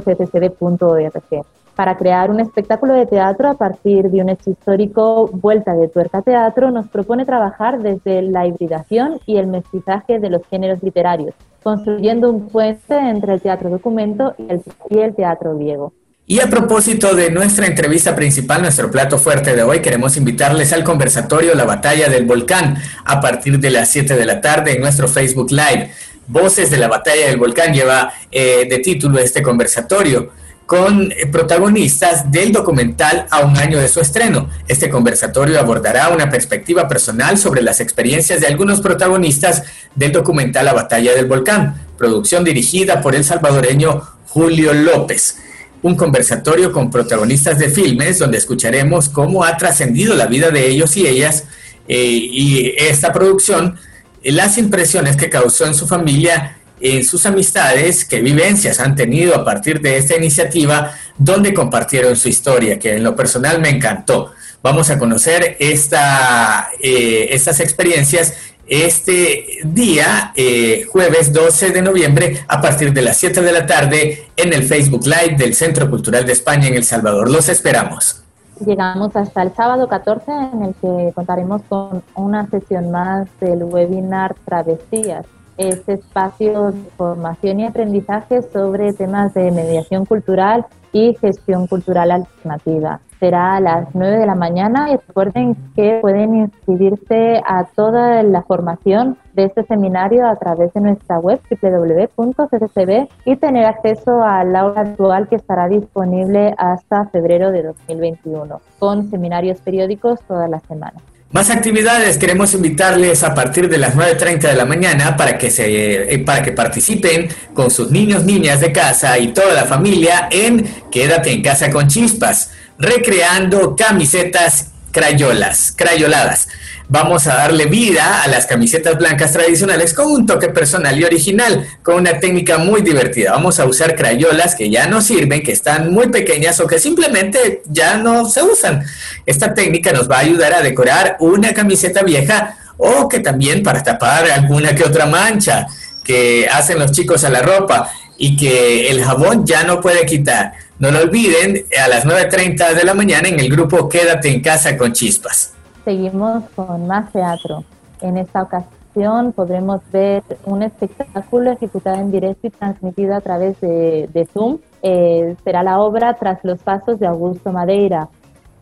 para 1.78 1.96
crear 1.96 2.32
un 2.32 2.40
espectáculo 2.40 2.96
de 2.96 3.06
teatro 3.06 3.50
a 3.50 3.54
partir 3.54 4.10
de 4.10 4.22
un 4.22 4.30
hecho 4.30 4.50
histórico 4.50 5.30
Vuelta 5.32 5.76
de 5.76 5.88
Tuerca 5.88 6.24
Teatro, 6.24 6.72
nos 6.72 6.88
propone 6.88 7.24
trabajar 7.24 7.80
desde 7.80 8.24
la 8.24 8.48
hibridación 8.48 9.20
y 9.28 9.38
el 9.38 9.46
mestizaje 9.46 10.18
de 10.18 10.32
los 10.32 10.42
géneros 10.50 10.82
literarios, 10.82 11.36
construyendo 11.62 12.32
un 12.32 12.50
puente 12.50 12.98
entre 12.98 13.36
el 13.36 13.42
teatro 13.42 13.70
documento 13.70 14.34
y 14.40 14.52
el, 14.52 14.62
y 14.90 14.98
el 14.98 15.16
teatro 15.16 15.56
griego. 15.56 15.94
Y 16.26 16.40
a 16.40 16.48
propósito 16.48 17.16
de 17.16 17.30
nuestra 17.30 17.68
entrevista 17.68 18.16
principal, 18.16 18.64
nuestro 18.64 18.90
plato 18.90 19.20
fuerte 19.20 19.56
de 19.56 19.62
hoy, 19.62 19.80
queremos 19.80 20.18
invitarles 20.18 20.74
al 20.74 20.84
conversatorio 20.84 21.54
La 21.54 21.66
Batalla 21.66 22.10
del 22.10 22.26
Volcán 22.26 22.76
a 23.06 23.22
partir 23.22 23.60
de 23.60 23.70
las 23.70 23.90
7 23.90 24.16
de 24.16 24.26
la 24.26 24.42
tarde 24.42 24.74
en 24.74 24.82
nuestro 24.82 25.08
Facebook 25.08 25.52
Live. 25.52 25.92
Voces 26.26 26.72
de 26.72 26.78
la 26.78 26.88
Batalla 26.88 27.28
del 27.28 27.38
Volcán 27.38 27.72
lleva 27.72 28.12
eh, 28.32 28.66
de 28.68 28.80
título 28.80 29.20
este 29.20 29.44
conversatorio 29.44 30.32
con 30.68 31.14
protagonistas 31.32 32.30
del 32.30 32.52
documental 32.52 33.26
a 33.32 33.40
un 33.40 33.58
año 33.58 33.80
de 33.80 33.88
su 33.88 34.02
estreno. 34.02 34.50
Este 34.68 34.90
conversatorio 34.90 35.60
abordará 35.60 36.10
una 36.10 36.30
perspectiva 36.30 36.90
personal 36.90 37.38
sobre 37.38 37.62
las 37.62 37.80
experiencias 37.80 38.42
de 38.42 38.48
algunos 38.48 38.82
protagonistas 38.82 39.64
del 39.96 40.12
documental 40.12 40.66
La 40.66 40.74
Batalla 40.74 41.16
del 41.16 41.26
Volcán, 41.26 41.88
producción 41.98 42.44
dirigida 42.44 43.02
por 43.02 43.16
el 43.16 43.24
salvadoreño 43.24 44.02
Julio 44.28 44.74
López. 44.74 45.38
Un 45.84 45.96
conversatorio 45.96 46.74
con 46.74 46.92
protagonistas 46.92 47.58
de 47.58 47.70
filmes 47.70 48.20
donde 48.20 48.38
escucharemos 48.38 49.08
cómo 49.08 49.46
ha 49.46 49.56
trascendido 49.56 50.16
la 50.16 50.28
vida 50.28 50.52
de 50.52 50.68
ellos 50.68 50.98
y 50.98 51.08
ellas 51.08 51.46
eh, 51.88 51.96
y 51.98 52.74
esta 52.78 53.14
producción, 53.14 53.78
las 54.22 54.58
impresiones 54.58 55.16
que 55.16 55.30
causó 55.30 55.66
en 55.66 55.76
su 55.76 55.88
familia 55.88 56.57
en 56.80 57.04
sus 57.04 57.26
amistades, 57.26 58.06
qué 58.06 58.22
vivencias 58.22 58.80
han 58.80 58.96
tenido 58.96 59.36
a 59.36 59.44
partir 59.44 59.82
de 59.82 59.98
esta 59.98 60.16
iniciativa, 60.16 60.92
donde 61.18 61.54
compartieron 61.54 62.16
su 62.16 62.30
historia, 62.30 62.78
que 62.78 62.96
en 62.96 63.04
lo 63.04 63.16
personal 63.16 63.60
me 63.60 63.70
encantó. 63.70 64.32
Vamos 64.62 64.90
a 64.90 65.00
conocer 65.00 65.56
esta, 65.60 66.70
eh, 66.82 67.30
estas 67.32 67.60
experiencias 67.60 68.34
este 68.68 69.46
día, 69.64 70.34
eh, 70.36 70.86
jueves 70.92 71.32
12 71.32 71.72
de 71.72 71.82
noviembre, 71.82 72.44
a 72.48 72.60
partir 72.60 72.92
de 72.92 73.02
las 73.02 73.18
7 73.18 73.42
de 73.42 73.52
la 73.54 73.66
tarde, 73.66 74.28
en 74.36 74.54
el 74.54 74.64
Facebook 74.64 75.06
Live 75.06 75.38
del 75.38 75.56
Centro 75.56 75.90
Cultural 75.90 76.26
de 76.26 76.34
España 76.34 76.68
en 76.68 76.76
El 76.76 76.84
Salvador. 76.84 77.32
Los 77.32 77.48
esperamos. 77.48 78.24
Llegamos 78.66 79.16
hasta 79.16 79.44
el 79.44 79.54
sábado 79.56 79.88
14, 79.88 80.32
en 80.32 80.64
el 80.64 80.76
que 80.82 81.14
contaremos 81.14 81.62
con 81.70 82.04
una 82.16 82.50
sesión 82.50 82.92
más 82.92 83.28
del 83.40 83.64
webinar 83.64 84.36
Travesías 84.46 85.26
este 85.58 85.94
espacio 85.94 86.72
de 86.72 86.84
formación 86.98 87.60
y 87.60 87.66
aprendizaje 87.66 88.42
sobre 88.42 88.94
temas 88.94 89.34
de 89.34 89.52
mediación 89.52 90.06
cultural 90.06 90.66
y 90.92 91.16
gestión 91.20 91.68
cultural 91.68 92.12
alternativa. 92.12 93.00
Será 93.20 93.56
a 93.56 93.60
las 93.60 93.96
9 93.96 94.20
de 94.20 94.26
la 94.28 94.36
mañana 94.36 94.92
y 94.92 94.98
recuerden 94.98 95.56
que 95.76 95.98
pueden 96.02 96.36
inscribirse 96.36 97.42
a 97.46 97.66
toda 97.76 98.22
la 98.22 98.44
formación 98.44 99.18
de 99.34 99.46
este 99.46 99.64
seminario 99.64 100.28
a 100.28 100.36
través 100.36 100.72
de 100.74 100.82
nuestra 100.82 101.18
web 101.20 101.42
www.ccb 101.50 103.10
y 103.26 103.36
tener 103.38 103.66
acceso 103.66 104.24
al 104.24 104.56
aula 104.56 104.82
actual 104.82 105.28
que 105.28 105.36
estará 105.36 105.68
disponible 105.68 106.54
hasta 106.58 107.08
febrero 107.08 107.52
de 107.52 107.64
2021 107.64 108.62
con 108.78 109.10
seminarios 109.10 109.62
periódicos 109.62 110.22
todas 110.28 110.50
las 110.50 110.62
semanas. 110.64 111.17
Más 111.32 111.50
actividades, 111.50 112.18
queremos 112.18 112.54
invitarles 112.54 113.22
a 113.22 113.36
partir 113.36 113.68
de 113.68 113.78
las 113.78 113.96
9.30 113.96 114.40
de 114.48 114.54
la 114.54 114.64
mañana 114.64 115.18
para 115.18 115.38
que, 115.38 115.52
se, 115.52 116.14
eh, 116.14 116.20
para 116.20 116.42
que 116.42 116.54
participen 116.54 117.28
con 117.54 117.70
sus 117.70 117.92
niños, 117.92 118.24
niñas 118.24 118.62
de 118.62 118.72
casa 118.72 119.20
y 119.20 119.34
toda 119.34 119.54
la 119.54 119.66
familia 119.66 120.30
en 120.32 120.66
Quédate 120.90 121.32
en 121.32 121.42
casa 121.42 121.70
con 121.70 121.90
chispas, 121.90 122.52
recreando 122.80 123.76
camisetas 123.76 124.72
crayolas, 124.92 125.74
crayoladas. 125.76 126.48
Vamos 126.90 127.28
a 127.28 127.36
darle 127.36 127.66
vida 127.66 128.24
a 128.24 128.28
las 128.30 128.46
camisetas 128.46 128.98
blancas 128.98 129.34
tradicionales 129.34 129.94
con 129.94 130.08
un 130.08 130.26
toque 130.26 130.48
personal 130.48 130.98
y 130.98 131.04
original, 131.04 131.68
con 131.84 131.96
una 131.96 132.18
técnica 132.20 132.58
muy 132.58 132.82
divertida. 132.82 133.32
Vamos 133.32 133.60
a 133.60 133.66
usar 133.66 133.94
crayolas 133.96 134.56
que 134.56 134.70
ya 134.70 134.88
no 134.88 135.02
sirven, 135.02 135.44
que 135.44 135.52
están 135.52 135.92
muy 135.92 136.08
pequeñas 136.08 136.62
o 136.62 136.68
que 136.68 136.80
simplemente 136.80 137.62
ya 137.66 137.98
no 137.98 138.30
se 138.30 138.42
usan. 138.42 138.86
Esta 139.26 139.54
técnica 139.54 139.92
nos 139.92 140.10
va 140.10 140.18
a 140.18 140.22
ayudar 140.22 140.54
a 140.54 140.62
decorar 140.62 141.18
una 141.20 141.54
camiseta 141.54 142.04
vieja 142.04 142.56
o 142.78 143.10
que 143.10 143.20
también 143.20 143.64
para 143.64 143.84
tapar 143.84 144.30
alguna 144.32 144.74
que 144.74 144.84
otra 144.84 145.08
mancha 145.08 145.68
que 146.06 146.48
hacen 146.50 146.80
los 146.80 146.94
chicos 146.94 147.26
a 147.26 147.30
la 147.30 147.42
ropa 147.42 147.92
y 148.18 148.38
que 148.38 148.90
el 148.90 149.04
jabón 149.04 149.46
ya 149.46 149.64
no 149.64 149.82
puede 149.82 150.06
quitar. 150.06 150.54
No 150.80 150.92
lo 150.92 151.00
olviden, 151.00 151.66
a 151.84 151.88
las 151.88 152.06
9.30 152.06 152.76
de 152.76 152.84
la 152.84 152.94
mañana 152.94 153.28
en 153.28 153.40
el 153.40 153.50
grupo 153.50 153.90
Quédate 153.90 154.30
en 154.32 154.42
casa 154.42 154.78
con 154.78 154.94
chispas. 154.94 155.56
Seguimos 155.84 156.44
con 156.56 156.86
más 156.86 157.12
teatro. 157.12 157.64
En 158.02 158.18
esta 158.18 158.44
ocasión 158.44 159.34
podremos 159.34 159.82
ver 159.92 160.22
un 160.46 160.62
espectáculo 160.62 161.52
ejecutado 161.52 161.98
en 161.98 162.12
directo 162.12 162.46
y 162.46 162.50
transmitido 162.52 163.16
a 163.16 163.22
través 163.22 163.60
de, 163.60 164.28
Zoom. 164.32 164.60
Eh, 164.84 165.36
será 165.44 165.64
la 165.64 165.80
obra 165.80 166.14
Tras 166.14 166.44
los 166.44 166.60
Pasos 166.60 167.00
de 167.00 167.08
Augusto 167.08 167.52
Madeira, 167.52 168.10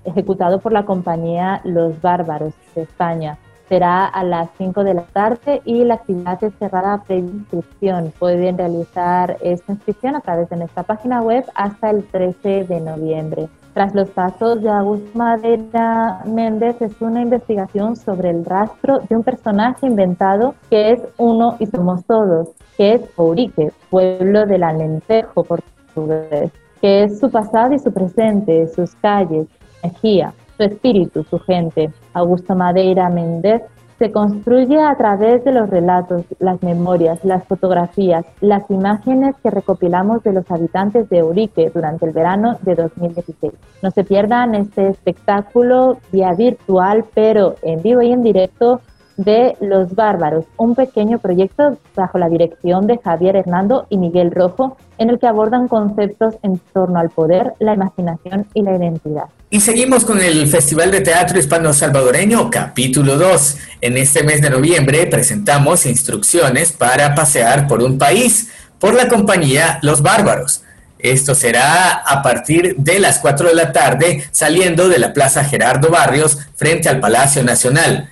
ejecutado 0.06 0.62
por 0.62 0.72
la 0.72 0.86
compañía 0.86 1.60
Los 1.66 2.02
Bárbaros 2.02 2.54
de 2.76 2.84
España 2.84 3.38
será 3.68 4.06
a 4.06 4.24
las 4.24 4.50
5 4.58 4.84
de 4.84 4.94
la 4.94 5.04
tarde 5.04 5.62
y 5.66 5.84
la 5.84 5.96
actividad 5.96 6.44
es 6.44 6.54
cerrada 6.56 7.04
previa 7.04 7.32
inscripción. 7.32 8.14
Pueden 8.20 8.58
realizar 8.58 9.38
esta 9.42 9.74
inscripción 9.74 10.16
a 10.16 10.22
través 10.22 10.50
de 10.50 10.58
nuestra 10.58 10.84
página 10.84 11.22
web 11.22 11.46
hasta 11.56 11.90
el 11.90 12.04
13 12.06 12.66
de 12.66 12.82
noviembre. 12.82 13.50
Tras 13.74 13.94
los 13.94 14.10
pasos 14.10 14.62
de 14.62 14.70
Augusto 14.70 15.10
Madera 15.18 16.22
Méndez 16.26 16.82
es 16.82 17.02
una 17.02 17.22
investigación 17.22 17.98
sobre 17.98 18.30
el 18.30 18.46
rastro 18.46 19.00
de 19.10 19.18
un 19.18 19.24
personaje 19.24 19.88
inventado 19.88 20.56
que 20.70 20.92
es 20.92 21.02
uno 21.18 21.58
y 21.60 21.66
somos 21.66 22.06
todos, 22.06 22.50
que 22.78 22.94
es 22.94 23.02
Ourique, 23.18 23.74
pueblo 23.90 24.46
del 24.46 24.64
Alentejo 24.64 25.44
portugués, 25.44 26.52
que 26.80 27.04
es 27.04 27.20
su 27.20 27.30
pasado 27.30 27.74
y 27.74 27.80
su 27.80 27.92
presente, 27.92 28.68
sus 28.68 28.96
calles, 28.96 29.48
Mejía, 29.84 30.34
su 30.58 30.64
espíritu, 30.64 31.24
su 31.24 31.40
gente. 31.40 31.92
Augusto 32.14 32.56
Madeira 32.56 33.10
Méndez 33.10 33.62
se 33.98 34.12
construye 34.12 34.82
a 34.82 34.96
través 34.96 35.44
de 35.46 35.54
los 35.54 35.70
relatos, 35.70 36.24
las 36.40 36.62
memorias, 36.62 37.24
las 37.24 37.46
fotografías, 37.46 38.26
las 38.42 38.70
imágenes 38.70 39.36
que 39.42 39.50
recopilamos 39.50 40.22
de 40.24 40.34
los 40.34 40.50
habitantes 40.52 41.10
de 41.10 41.24
Urique 41.24 41.72
durante 41.74 42.06
el 42.06 42.12
verano 42.12 42.58
de 42.64 42.76
2016. 42.76 43.54
No 43.82 43.92
se 43.92 44.04
pierdan 44.04 44.54
este 44.56 44.90
espectáculo 44.90 45.98
vía 46.12 46.34
virtual, 46.34 47.06
pero 47.14 47.56
en 47.62 47.82
vivo 47.82 48.02
y 48.02 48.12
en 48.12 48.22
directo 48.22 48.82
de 49.18 49.56
Los 49.62 49.96
Bárbaros, 49.96 50.46
un 50.58 50.76
pequeño 50.76 51.20
proyecto 51.20 51.78
bajo 51.96 52.18
la 52.18 52.30
dirección 52.30 52.88
de 52.88 52.98
Javier 52.98 53.36
Hernando 53.36 53.88
y 53.90 53.98
Miguel 53.98 54.32
Rojo, 54.32 54.78
en 54.98 55.10
el 55.10 55.20
que 55.20 55.28
abordan 55.28 55.68
conceptos 55.68 56.36
en 56.44 56.60
torno 56.74 57.00
al 57.00 57.10
poder, 57.10 57.54
la 57.60 57.74
imaginación 57.74 58.46
y 58.54 58.62
la 58.62 58.76
identidad. 58.76 59.26
Y 59.50 59.62
seguimos 59.62 60.04
con 60.04 60.20
el 60.20 60.48
Festival 60.48 60.92
de 60.92 61.02
Teatro 61.02 61.40
Hispano 61.40 61.72
Salvadoreño, 61.72 62.50
capítulo 62.50 63.18
2. 63.18 63.58
En 63.82 63.98
este 63.98 64.24
mes 64.24 64.42
de 64.42 64.50
noviembre 64.50 65.06
presentamos 65.08 65.86
instrucciones 65.86 66.72
para 66.72 67.16
pasear 67.16 67.68
por 67.68 67.82
un 67.82 67.98
país 67.98 68.50
por 68.80 68.94
la 68.94 69.08
compañía 69.08 69.80
Los 69.82 70.02
Bárbaros. 70.02 70.64
Esto 71.00 71.36
será 71.36 71.94
a 71.94 72.24
partir 72.24 72.76
de 72.78 73.00
las 73.00 73.20
4 73.20 73.50
de 73.50 73.54
la 73.54 73.72
tarde, 73.72 74.24
saliendo 74.32 74.90
de 74.90 74.98
la 74.98 75.14
Plaza 75.14 75.44
Gerardo 75.44 75.90
Barrios 75.90 76.40
frente 76.56 76.90
al 76.90 77.00
Palacio 77.00 77.44
Nacional. 77.44 78.10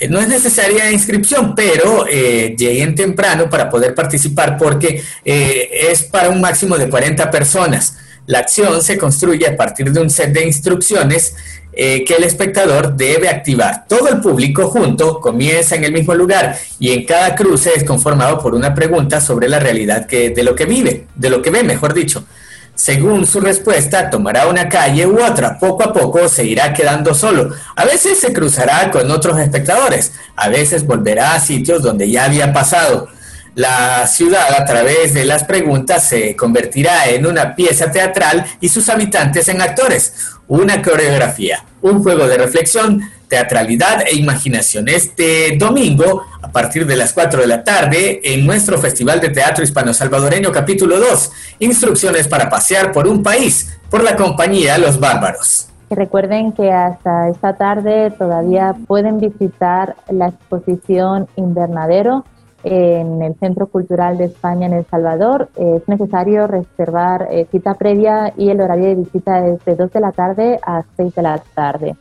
Eh, 0.00 0.08
no 0.08 0.20
es 0.20 0.28
necesaria 0.28 0.90
inscripción, 0.90 1.54
pero 1.54 2.06
eh, 2.08 2.54
lleguen 2.58 2.94
temprano 2.94 3.48
para 3.48 3.70
poder 3.70 3.94
participar 3.94 4.56
porque 4.58 5.02
eh, 5.24 5.70
es 5.90 6.02
para 6.02 6.30
un 6.30 6.40
máximo 6.40 6.76
de 6.76 6.88
40 6.88 7.30
personas. 7.30 7.96
La 8.26 8.40
acción 8.40 8.82
se 8.82 8.96
construye 8.96 9.46
a 9.46 9.56
partir 9.56 9.92
de 9.92 10.00
un 10.00 10.10
set 10.10 10.32
de 10.32 10.46
instrucciones 10.46 11.34
que 11.76 12.14
el 12.16 12.22
espectador 12.22 12.94
debe 12.94 13.28
activar. 13.28 13.84
Todo 13.88 14.08
el 14.08 14.20
público 14.20 14.68
junto 14.70 15.20
comienza 15.20 15.74
en 15.74 15.82
el 15.82 15.92
mismo 15.92 16.14
lugar 16.14 16.56
y 16.78 16.92
en 16.92 17.04
cada 17.04 17.34
cruce 17.34 17.72
es 17.74 17.82
conformado 17.82 18.38
por 18.38 18.54
una 18.54 18.72
pregunta 18.72 19.20
sobre 19.20 19.48
la 19.48 19.58
realidad 19.58 20.06
que, 20.06 20.30
de 20.30 20.44
lo 20.44 20.54
que 20.54 20.66
vive, 20.66 21.06
de 21.16 21.30
lo 21.30 21.42
que 21.42 21.50
ve, 21.50 21.64
mejor 21.64 21.92
dicho. 21.92 22.24
Según 22.74 23.24
su 23.24 23.40
respuesta, 23.40 24.10
tomará 24.10 24.48
una 24.48 24.68
calle 24.68 25.06
u 25.06 25.22
otra. 25.22 25.58
Poco 25.58 25.84
a 25.84 25.92
poco 25.92 26.28
se 26.28 26.44
irá 26.44 26.72
quedando 26.72 27.14
solo. 27.14 27.50
A 27.76 27.84
veces 27.84 28.18
se 28.18 28.32
cruzará 28.32 28.90
con 28.90 29.10
otros 29.10 29.38
espectadores. 29.38 30.12
A 30.34 30.48
veces 30.48 30.84
volverá 30.84 31.34
a 31.34 31.40
sitios 31.40 31.82
donde 31.82 32.10
ya 32.10 32.24
había 32.24 32.52
pasado. 32.52 33.08
La 33.54 34.04
ciudad 34.08 34.52
a 34.58 34.64
través 34.64 35.14
de 35.14 35.24
las 35.24 35.44
preguntas 35.44 36.08
se 36.08 36.34
convertirá 36.34 37.06
en 37.06 37.24
una 37.24 37.54
pieza 37.54 37.92
teatral 37.92 38.44
y 38.60 38.68
sus 38.68 38.88
habitantes 38.88 39.46
en 39.46 39.62
actores, 39.62 40.12
una 40.48 40.82
coreografía, 40.82 41.64
un 41.80 42.02
juego 42.02 42.26
de 42.26 42.36
reflexión, 42.36 43.08
teatralidad 43.34 44.02
e 44.08 44.14
imaginación. 44.16 44.88
Este 44.88 45.56
domingo, 45.58 46.22
a 46.40 46.52
partir 46.52 46.86
de 46.86 46.94
las 46.94 47.12
4 47.12 47.40
de 47.40 47.48
la 47.48 47.64
tarde, 47.64 48.20
en 48.22 48.46
nuestro 48.46 48.78
Festival 48.78 49.20
de 49.20 49.30
Teatro 49.30 49.64
Hispano-Salvadoreño 49.64 50.52
capítulo 50.52 51.00
2, 51.00 51.32
instrucciones 51.58 52.28
para 52.28 52.48
pasear 52.48 52.92
por 52.92 53.08
un 53.08 53.24
país, 53.24 53.76
por 53.90 54.04
la 54.04 54.14
compañía 54.14 54.78
Los 54.78 55.00
Bárbaros. 55.00 55.68
Recuerden 55.90 56.52
que 56.52 56.70
hasta 56.70 57.28
esta 57.28 57.56
tarde 57.56 58.12
todavía 58.12 58.76
pueden 58.86 59.18
visitar 59.18 59.96
la 60.08 60.28
exposición 60.28 61.26
Invernadero 61.34 62.24
en 62.62 63.20
el 63.20 63.34
Centro 63.40 63.66
Cultural 63.66 64.16
de 64.16 64.26
España 64.26 64.68
en 64.68 64.74
El 64.74 64.86
Salvador. 64.86 65.48
Es 65.56 65.88
necesario 65.88 66.46
reservar 66.46 67.26
eh, 67.32 67.48
cita 67.50 67.74
previa 67.74 68.32
y 68.36 68.50
el 68.50 68.60
horario 68.60 68.86
de 68.86 68.94
visita 68.94 69.44
es 69.44 69.64
de 69.64 69.74
2 69.74 69.92
de 69.92 70.00
la 70.00 70.12
tarde 70.12 70.60
a 70.64 70.84
6 70.96 71.14
de 71.16 71.22
la 71.22 71.42
tarde. 71.54 71.96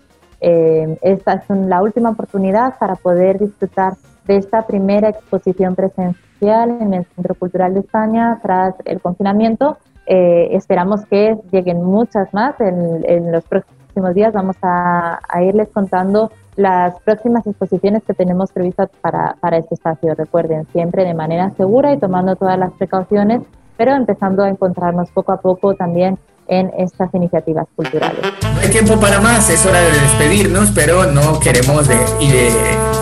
Eh, 0.46 0.98
esta 1.02 1.36
es 1.36 1.50
la 1.50 1.82
última 1.82 2.10
oportunidad 2.10 2.78
para 2.78 2.96
poder 2.96 3.40
disfrutar 3.40 3.94
de 4.26 4.36
esta 4.36 4.68
primera 4.68 5.08
exposición 5.08 5.74
presencial 5.74 6.82
en 6.82 6.94
el 6.94 7.06
Centro 7.16 7.34
Cultural 7.36 7.74
de 7.74 7.80
España 7.80 8.40
tras 8.44 8.76
el 8.86 9.00
confinamiento 9.00 9.78
Eh, 10.06 10.50
esperamos 10.52 11.06
que 11.06 11.38
lleguen 11.50 11.82
muchas 11.82 12.34
más. 12.34 12.60
En, 12.60 13.32
los 13.32 13.46
próximos 13.46 14.14
días 14.14 14.34
vamos 14.34 14.58
a, 14.62 15.20
irles 15.42 15.70
contando 15.70 16.30
las 16.58 17.00
próximas 17.02 17.48
exposiciones 17.48 18.04
que 18.04 18.14
tenemos 18.14 18.52
previstas 18.52 18.90
para, 19.00 19.38
para 19.40 19.58
este 19.58 19.76
espacio. 19.76 20.14
Recuerden, 20.14 20.68
siempre 20.74 21.06
de 21.06 21.14
manera 21.14 21.52
segura 21.52 21.94
y 21.94 22.00
tomando 22.00 22.36
todas 22.36 22.60
las 22.60 22.74
precauciones, 22.74 23.44
pero 23.78 23.94
empezando 23.94 24.44
a 24.44 24.50
encontrarnos 24.50 25.10
poco 25.12 25.32
a 25.32 25.38
poco 25.38 25.74
también 25.74 26.20
en 26.48 26.72
estas 26.78 27.14
iniciativas 27.14 27.66
culturales. 27.76 28.22
No 28.42 28.60
hay 28.60 28.70
tiempo 28.70 29.00
para 29.00 29.20
más, 29.20 29.50
es 29.50 29.66
hora 29.66 29.82
de 29.82 29.92
despedirnos, 29.92 30.72
pero 30.74 31.06
no 31.06 31.40
queremos 31.40 31.88
de, 31.88 31.98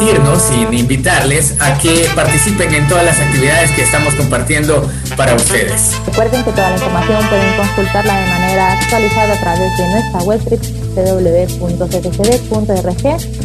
irnos 0.02 0.42
sin 0.42 0.74
invitarles 0.74 1.62
a 1.62 1.78
que 1.78 2.10
participen 2.16 2.74
en 2.74 2.88
todas 2.88 3.06
las 3.06 3.20
actividades 3.20 3.72
que 3.72 3.84
estamos 3.84 4.16
compartiendo 4.16 4.90
para 5.16 5.36
ustedes. 5.36 5.96
Recuerden 6.08 6.44
que 6.44 6.52
toda 6.52 6.70
la 6.70 6.76
información 6.76 7.28
pueden 7.30 7.56
consultarla 7.56 8.20
de 8.20 8.28
manera 8.28 8.74
actualizada 8.74 9.34
a 9.34 9.40
través 9.40 9.78
de 9.78 9.88
nuestra 9.90 10.24
web 10.24 10.42
www.ccd.org, 10.96 12.42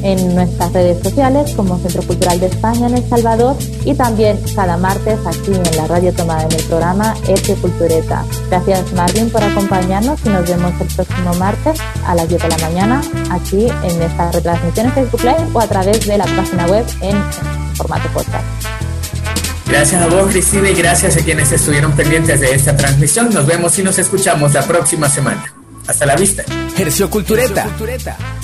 en 0.02 0.34
nuestras 0.34 0.72
redes 0.72 1.02
sociales 1.02 1.52
como 1.54 1.78
Centro 1.78 2.02
Cultural 2.02 2.40
de 2.40 2.46
España 2.46 2.86
en 2.86 2.96
El 2.96 3.08
Salvador 3.08 3.56
y 3.84 3.94
también 3.94 4.38
cada 4.54 4.76
martes 4.76 5.18
aquí 5.26 5.52
en 5.52 5.76
la 5.76 5.86
radio 5.86 6.12
tomada 6.12 6.44
en 6.44 6.52
el 6.52 6.62
programa 6.64 7.14
F 7.28 7.54
Cultureta. 7.56 8.24
Gracias 8.48 8.92
Marvin 8.92 9.30
por 9.30 9.42
acompañarnos 9.86 10.20
y 10.24 10.28
nos 10.28 10.48
vemos 10.48 10.80
el 10.80 10.86
próximo 10.88 11.34
martes 11.34 11.80
a 12.04 12.14
las 12.14 12.28
10 12.28 12.42
de 12.42 12.48
la 12.48 12.58
mañana 12.58 13.02
aquí 13.30 13.66
en 13.66 14.02
esta 14.02 14.32
retransmisión 14.32 14.86
en 14.86 14.92
Facebook 14.92 15.22
Live 15.22 15.48
o 15.52 15.60
a 15.60 15.66
través 15.68 16.06
de 16.06 16.18
la 16.18 16.24
página 16.24 16.66
web 16.66 16.84
en 17.00 17.22
formato 17.74 18.08
podcast. 18.08 18.44
Gracias 19.68 20.00
a 20.00 20.06
vos, 20.06 20.30
Cristina, 20.30 20.70
y 20.70 20.74
gracias 20.74 21.16
a 21.16 21.20
quienes 21.20 21.50
estuvieron 21.50 21.92
pendientes 21.92 22.40
de 22.40 22.54
esta 22.54 22.76
transmisión. 22.76 23.30
Nos 23.32 23.46
vemos 23.46 23.78
y 23.78 23.82
nos 23.82 23.98
escuchamos 23.98 24.54
la 24.54 24.62
próxima 24.62 25.08
semana. 25.08 25.52
Hasta 25.86 26.06
la 26.06 26.16
vista. 26.16 26.44
Hercio 26.76 27.10
Cultureta. 27.10 27.68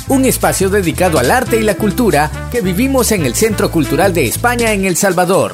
Un 0.09 0.25
espacio 0.25 0.69
dedicado 0.69 1.19
al 1.19 1.31
arte 1.31 1.57
y 1.57 1.63
la 1.63 1.75
cultura 1.75 2.31
que 2.51 2.61
vivimos 2.61 3.13
en 3.13 3.25
el 3.25 3.35
Centro 3.35 3.71
Cultural 3.71 4.13
de 4.13 4.27
España 4.27 4.73
en 4.73 4.85
El 4.85 4.97
Salvador. 4.97 5.53